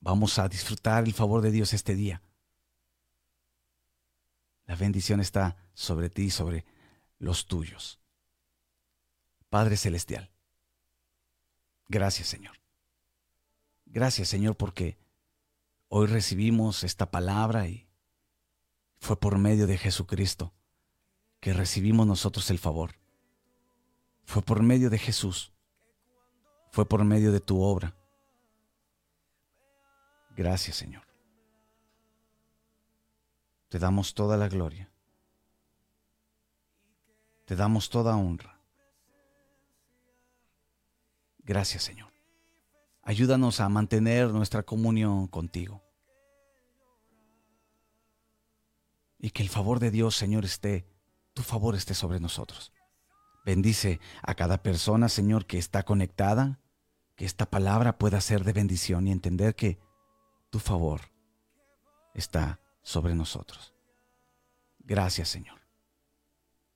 vamos 0.00 0.38
a 0.38 0.48
disfrutar 0.48 1.04
el 1.04 1.12
favor 1.12 1.42
de 1.42 1.50
Dios 1.50 1.74
este 1.74 1.94
día. 1.94 2.22
La 4.64 4.76
bendición 4.76 5.20
está 5.20 5.58
sobre 5.74 6.08
ti 6.08 6.22
y 6.22 6.30
sobre 6.30 6.64
los 7.18 7.48
tuyos. 7.48 8.00
Padre 9.50 9.76
Celestial, 9.76 10.33
gracias 11.88 12.28
Señor. 12.28 12.56
Gracias 13.86 14.28
Señor 14.28 14.56
porque 14.56 14.98
Hoy 15.96 16.08
recibimos 16.08 16.82
esta 16.82 17.12
palabra 17.12 17.68
y 17.68 17.88
fue 18.98 19.16
por 19.16 19.38
medio 19.38 19.68
de 19.68 19.78
Jesucristo 19.78 20.52
que 21.38 21.52
recibimos 21.52 22.04
nosotros 22.04 22.50
el 22.50 22.58
favor. 22.58 22.96
Fue 24.24 24.42
por 24.42 24.60
medio 24.60 24.90
de 24.90 24.98
Jesús. 24.98 25.52
Fue 26.72 26.84
por 26.84 27.04
medio 27.04 27.30
de 27.30 27.38
tu 27.38 27.62
obra. 27.62 27.94
Gracias 30.30 30.78
Señor. 30.78 31.06
Te 33.68 33.78
damos 33.78 34.14
toda 34.14 34.36
la 34.36 34.48
gloria. 34.48 34.90
Te 37.44 37.54
damos 37.54 37.88
toda 37.88 38.16
honra. 38.16 38.53
Gracias 41.44 41.82
Señor. 41.82 42.12
Ayúdanos 43.02 43.60
a 43.60 43.68
mantener 43.68 44.30
nuestra 44.30 44.62
comunión 44.62 45.28
contigo. 45.28 45.84
y 49.24 49.30
que 49.30 49.42
el 49.42 49.48
favor 49.48 49.80
de 49.80 49.90
Dios, 49.90 50.14
Señor, 50.14 50.44
esté, 50.44 50.86
tu 51.32 51.42
favor 51.42 51.74
esté 51.74 51.94
sobre 51.94 52.20
nosotros. 52.20 52.74
Bendice 53.46 53.98
a 54.20 54.34
cada 54.34 54.62
persona, 54.62 55.08
Señor, 55.08 55.46
que 55.46 55.56
está 55.56 55.82
conectada, 55.82 56.60
que 57.16 57.24
esta 57.24 57.46
palabra 57.46 57.96
pueda 57.96 58.20
ser 58.20 58.44
de 58.44 58.52
bendición 58.52 59.08
y 59.08 59.12
entender 59.12 59.54
que 59.54 59.78
tu 60.50 60.58
favor 60.58 61.00
está 62.12 62.60
sobre 62.82 63.14
nosotros. 63.14 63.72
Gracias, 64.80 65.30
Señor. 65.30 65.62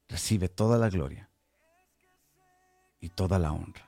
Recibe 0.09 0.49
toda 0.49 0.79
la 0.79 0.89
gloria 0.89 1.29
y 2.99 3.11
toda 3.11 3.39
la 3.39 3.53
honra 3.53 3.88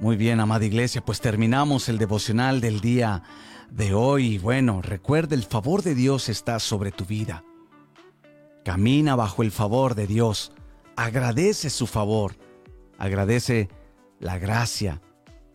Muy 0.00 0.16
bien, 0.16 0.40
amada 0.40 0.64
iglesia, 0.64 1.04
pues 1.04 1.20
terminamos 1.20 1.90
el 1.90 1.98
devocional 1.98 2.62
del 2.62 2.80
día 2.80 3.22
de 3.70 3.92
hoy. 3.92 4.38
Bueno, 4.38 4.80
recuerda, 4.80 5.34
el 5.34 5.42
favor 5.42 5.82
de 5.82 5.94
Dios 5.94 6.30
está 6.30 6.58
sobre 6.58 6.90
tu 6.90 7.04
vida. 7.04 7.44
Camina 8.64 9.14
bajo 9.14 9.42
el 9.42 9.50
favor 9.50 9.94
de 9.94 10.06
Dios. 10.06 10.52
Agradece 10.96 11.68
su 11.68 11.86
favor. 11.86 12.36
Agradece 12.96 13.68
la 14.20 14.38
gracia 14.38 15.02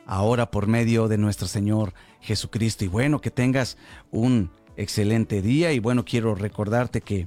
ahora 0.05 0.51
por 0.51 0.67
medio 0.67 1.07
de 1.07 1.17
nuestro 1.17 1.47
Señor 1.47 1.95
Jesucristo. 2.21 2.85
Y 2.85 2.87
bueno, 2.87 3.21
que 3.21 3.31
tengas 3.31 3.79
un 4.11 4.51
excelente 4.77 5.41
día. 5.41 5.71
Y 5.71 5.79
bueno, 5.79 6.05
quiero 6.05 6.35
recordarte 6.35 7.01
que 7.01 7.25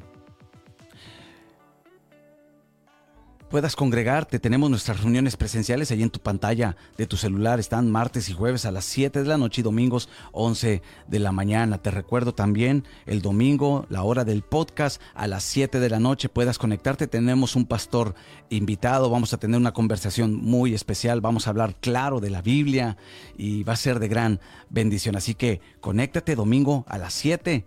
puedas 3.49 3.77
congregarte. 3.77 4.39
Tenemos 4.39 4.71
nuestras 4.71 5.03
reuniones 5.03 5.37
presenciales 5.37 5.91
ahí 5.91 6.03
en 6.03 6.11
tu 6.11 6.21
pantalla 6.21 6.77
de 6.97 7.07
tu 7.07 7.17
celular. 7.17 7.59
Están 7.59 7.91
martes 7.91 8.29
y 8.29 8.33
jueves 8.33 8.67
a 8.67 8.71
las 8.71 8.85
7 8.85 9.23
de 9.23 9.29
la 9.29 9.39
noche 9.39 9.61
y 9.61 9.65
domingos 9.65 10.09
11 10.33 10.83
de 11.07 11.19
la 11.19 11.33
mañana. 11.33 11.79
Te 11.79 11.91
recuerdo 11.91 12.35
también 12.35 12.85
el 13.07 13.23
domingo, 13.23 13.87
la 13.89 14.03
hora 14.03 14.25
del 14.25 14.43
podcast, 14.43 15.01
a 15.15 15.27
las 15.27 15.45
7 15.45 15.81
de 15.81 15.91
la 15.91 15.99
noche 15.99 16.29
puedas 16.29 16.59
conectarte. 16.59 17.07
Tenemos 17.07 17.57
un 17.57 17.67
pastor 17.67 18.15
invitado. 18.51 19.11
Vamos 19.11 19.33
a 19.33 19.39
tener 19.39 19.59
una 19.59 19.73
conversación 19.73 20.37
muy 20.37 20.75
especial. 20.75 21.21
Vamos 21.21 21.47
a 21.47 21.51
hablar 21.51 21.75
claro 21.81 22.21
de 22.21 22.31
la 22.31 22.43
Biblia 22.43 22.97
y 23.37 23.63
va 23.65 23.73
a 23.73 23.77
ser 23.77 23.99
de 23.99 24.09
gran 24.09 24.41
bendición. 24.69 25.17
Así 25.17 25.35
que 25.35 25.61
conéctate 25.81 26.37
domingo 26.37 26.85
a 26.89 26.99
las 26.99 27.15
7 27.15 27.65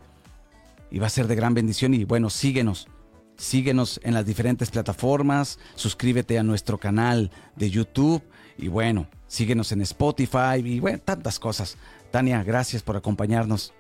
y 0.92 1.00
va 1.00 1.08
a 1.08 1.10
ser 1.10 1.28
de 1.28 1.36
gran 1.36 1.54
bendición. 1.54 1.94
Y 1.94 2.04
bueno, 2.04 2.30
síguenos 2.30 2.88
Síguenos 3.42 4.00
en 4.04 4.14
las 4.14 4.24
diferentes 4.24 4.70
plataformas, 4.70 5.58
suscríbete 5.74 6.38
a 6.38 6.44
nuestro 6.44 6.78
canal 6.78 7.32
de 7.56 7.72
YouTube 7.72 8.22
y 8.56 8.68
bueno, 8.68 9.10
síguenos 9.26 9.72
en 9.72 9.82
Spotify 9.82 10.60
y 10.64 10.80
bueno, 10.80 11.00
tantas 11.00 11.40
cosas. 11.40 11.76
Tania, 12.12 12.44
gracias 12.44 12.84
por 12.84 12.98
acompañarnos. 12.98 13.74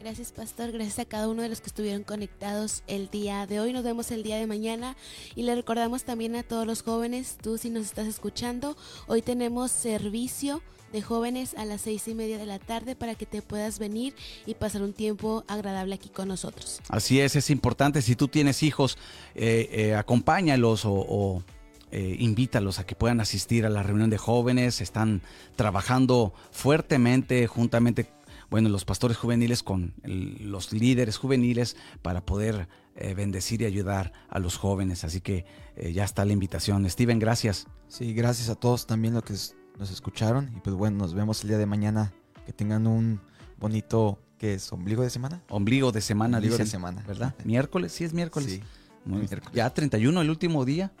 Gracias, 0.00 0.32
Pastor. 0.32 0.70
Gracias 0.70 0.98
a 0.98 1.06
cada 1.06 1.28
uno 1.28 1.40
de 1.40 1.48
los 1.48 1.62
que 1.62 1.68
estuvieron 1.68 2.02
conectados 2.02 2.82
el 2.88 3.08
día 3.08 3.46
de 3.46 3.58
hoy. 3.58 3.72
Nos 3.72 3.84
vemos 3.84 4.10
el 4.10 4.22
día 4.22 4.36
de 4.36 4.46
mañana. 4.46 4.98
Y 5.34 5.44
le 5.44 5.54
recordamos 5.54 6.04
también 6.04 6.36
a 6.36 6.42
todos 6.42 6.66
los 6.66 6.82
jóvenes, 6.82 7.38
tú 7.42 7.56
si 7.56 7.70
nos 7.70 7.86
estás 7.86 8.06
escuchando, 8.06 8.76
hoy 9.06 9.22
tenemos 9.22 9.70
servicio 9.70 10.60
de 10.92 11.02
jóvenes 11.02 11.54
a 11.54 11.64
las 11.64 11.82
seis 11.82 12.06
y 12.08 12.14
media 12.14 12.38
de 12.38 12.46
la 12.46 12.58
tarde 12.58 12.96
para 12.96 13.14
que 13.14 13.26
te 13.26 13.42
puedas 13.42 13.78
venir 13.78 14.14
y 14.46 14.54
pasar 14.54 14.82
un 14.82 14.92
tiempo 14.92 15.44
agradable 15.48 15.94
aquí 15.94 16.08
con 16.08 16.28
nosotros. 16.28 16.80
Así 16.88 17.20
es, 17.20 17.36
es 17.36 17.50
importante. 17.50 18.02
Si 18.02 18.16
tú 18.16 18.28
tienes 18.28 18.62
hijos, 18.62 18.98
eh, 19.34 19.68
eh, 19.72 19.94
acompáñalos 19.94 20.82
o, 20.84 21.42
eh, 21.92 22.16
invítalos 22.18 22.78
a 22.78 22.86
que 22.86 22.94
puedan 22.94 23.20
asistir 23.20 23.64
a 23.64 23.70
la 23.70 23.82
reunión 23.82 24.10
de 24.10 24.18
jóvenes. 24.18 24.80
Están 24.80 25.22
trabajando 25.54 26.32
fuertemente 26.50 27.46
juntamente 27.46 28.10
bueno, 28.48 28.68
los 28.68 28.84
pastores 28.84 29.16
juveniles 29.16 29.64
con 29.64 29.94
los 30.04 30.72
líderes 30.72 31.16
juveniles 31.16 31.76
para 32.00 32.24
poder 32.24 32.68
bendecir 32.94 33.62
y 33.62 33.64
ayudar 33.64 34.12
a 34.28 34.38
los 34.38 34.56
jóvenes. 34.56 35.02
Así 35.02 35.20
que 35.20 35.44
ya 35.92 36.04
está 36.04 36.24
la 36.24 36.32
invitación. 36.32 36.88
Steven, 36.88 37.18
gracias. 37.18 37.66
Sí, 37.88 38.14
gracias 38.14 38.48
a 38.48 38.54
todos 38.54 38.86
también 38.86 39.14
lo 39.14 39.22
que 39.22 39.34
nos 39.78 39.90
escucharon. 39.90 40.50
Y 40.56 40.60
pues 40.60 40.74
bueno, 40.76 40.98
nos 40.98 41.14
vemos 41.14 41.42
el 41.42 41.48
día 41.48 41.58
de 41.58 41.66
mañana. 41.66 42.12
Que 42.44 42.52
tengan 42.52 42.86
un 42.86 43.20
bonito, 43.58 44.18
¿qué 44.38 44.54
es? 44.54 44.72
¿Ombligo 44.72 45.02
de 45.02 45.10
semana? 45.10 45.42
Ombligo 45.48 45.92
de 45.92 46.00
semana, 46.00 46.38
Ombligo 46.38 46.56
de 46.56 46.66
semana. 46.66 47.02
¿Verdad? 47.06 47.34
miércoles, 47.44 47.92
sí 47.92 48.04
es 48.04 48.12
miércoles. 48.12 48.52
Sí. 48.52 48.62
Ya 49.52 49.70
31, 49.70 50.20
el 50.20 50.30
último 50.30 50.64
día. 50.64 50.92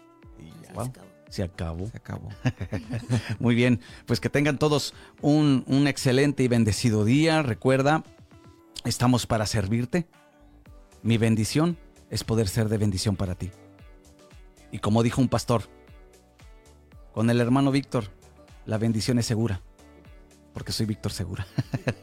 Se 1.28 1.42
acabó. 1.42 1.88
Se 1.88 1.96
acabó. 1.96 2.28
Muy 3.40 3.54
bien, 3.54 3.80
pues 4.06 4.20
que 4.20 4.30
tengan 4.30 4.58
todos 4.58 4.94
un, 5.22 5.64
un 5.66 5.86
excelente 5.86 6.42
y 6.42 6.48
bendecido 6.48 7.04
día. 7.04 7.42
Recuerda, 7.42 8.04
estamos 8.84 9.26
para 9.26 9.46
servirte. 9.46 10.06
Mi 11.02 11.18
bendición 11.18 11.76
es 12.10 12.24
poder 12.24 12.48
ser 12.48 12.68
de 12.68 12.78
bendición 12.78 13.16
para 13.16 13.34
ti. 13.34 13.50
Y 14.70 14.78
como 14.78 15.02
dijo 15.02 15.20
un 15.20 15.28
pastor, 15.28 15.62
con 17.12 17.30
el 17.30 17.40
hermano 17.40 17.70
Víctor, 17.70 18.10
la 18.66 18.78
bendición 18.78 19.18
es 19.18 19.26
segura. 19.26 19.62
Porque 20.52 20.72
soy 20.72 20.86
Víctor 20.86 21.12
Segura. 21.12 21.46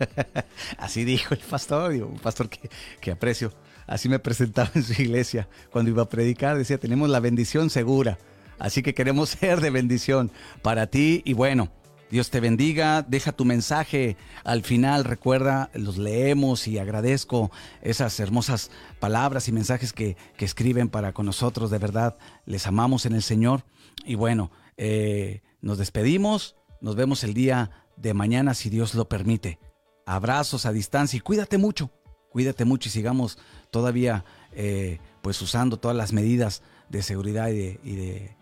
Así 0.78 1.04
dijo 1.04 1.34
el 1.34 1.40
pastor, 1.40 1.92
un 1.94 2.20
pastor 2.20 2.50
que, 2.50 3.12
aprecio. 3.12 3.52
Así 3.88 4.10
me 4.10 4.20
presentaba 4.20 4.70
en 4.76 4.84
su 4.84 5.02
iglesia 5.02 5.50
cuando 5.72 5.90
iba 5.90 6.04
a 6.04 6.10
predicar. 6.10 6.58
Decía, 6.58 6.78
tenemos 6.78 7.10
la 7.10 7.20
bendición 7.20 7.70
segura. 7.70 8.20
Así 8.60 8.84
que 8.84 8.94
queremos 8.94 9.30
ser 9.40 9.60
de 9.60 9.72
bendición 9.72 10.32
para 10.62 10.86
ti. 10.88 11.24
Y 11.26 11.34
bueno, 11.34 11.72
Dios 12.12 12.30
te 12.30 12.40
bendiga. 12.40 13.02
Deja 13.02 13.32
tu 13.32 13.44
mensaje 13.44 14.18
al 14.44 14.62
final. 14.62 15.04
Recuerda, 15.04 15.72
los 15.74 15.98
leemos 15.98 16.68
y 16.68 16.78
agradezco 16.78 17.52
esas 17.82 18.20
hermosas 18.20 18.70
palabras 19.00 19.48
y 19.48 19.52
mensajes 19.52 19.94
que, 19.94 20.16
escriben 20.38 20.90
para 20.90 21.12
con 21.12 21.26
nosotros. 21.26 21.72
De 21.72 21.80
verdad, 21.80 22.18
les 22.46 22.68
amamos 22.68 23.08
en 23.08 23.16
el 23.16 23.24
Señor. 23.24 23.64
Y 24.06 24.14
bueno, 24.14 24.52
eh, 24.78 25.42
nos 25.64 25.78
despedimos, 25.78 26.58
nos 26.82 26.96
vemos 26.96 27.24
el 27.24 27.34
día 27.34 27.72
de 27.96 28.14
mañana 28.14 28.54
si 28.54 28.70
Dios 28.70 28.94
lo 28.96 29.08
permite. 29.08 29.60
Abrazos 30.06 30.66
a 30.66 30.74
distancia 30.74 31.18
y 31.18 31.22
cuídate 31.22 31.58
mucho, 31.58 31.90
cuídate 32.30 32.66
mucho 32.66 32.90
y 32.90 32.92
sigamos 32.92 33.40
todavía 33.72 34.26
eh, 34.52 35.00
pues 35.22 35.42
usando 35.42 35.78
todas 35.78 35.96
las 35.96 36.12
medidas 36.12 36.64
de 36.90 37.02
seguridad 37.02 37.48
y 37.48 37.96
de, 37.96 38.36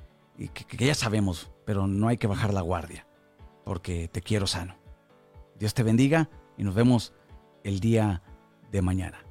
que 0.67 0.85
ya 0.85 0.95
sabemos, 0.95 1.51
pero 1.63 1.85
no 1.85 2.07
hay 2.07 2.17
que 2.17 2.25
bajar 2.25 2.55
la 2.55 2.61
guardia, 2.61 3.05
porque 3.65 4.07
te 4.07 4.21
quiero 4.21 4.47
sano. 4.47 4.75
Dios 5.59 5.75
te 5.75 5.83
bendiga 5.83 6.27
y 6.57 6.63
nos 6.63 6.73
vemos 6.73 7.13
el 7.63 7.79
día 7.79 8.23
de 8.71 8.81
mañana. 8.81 9.23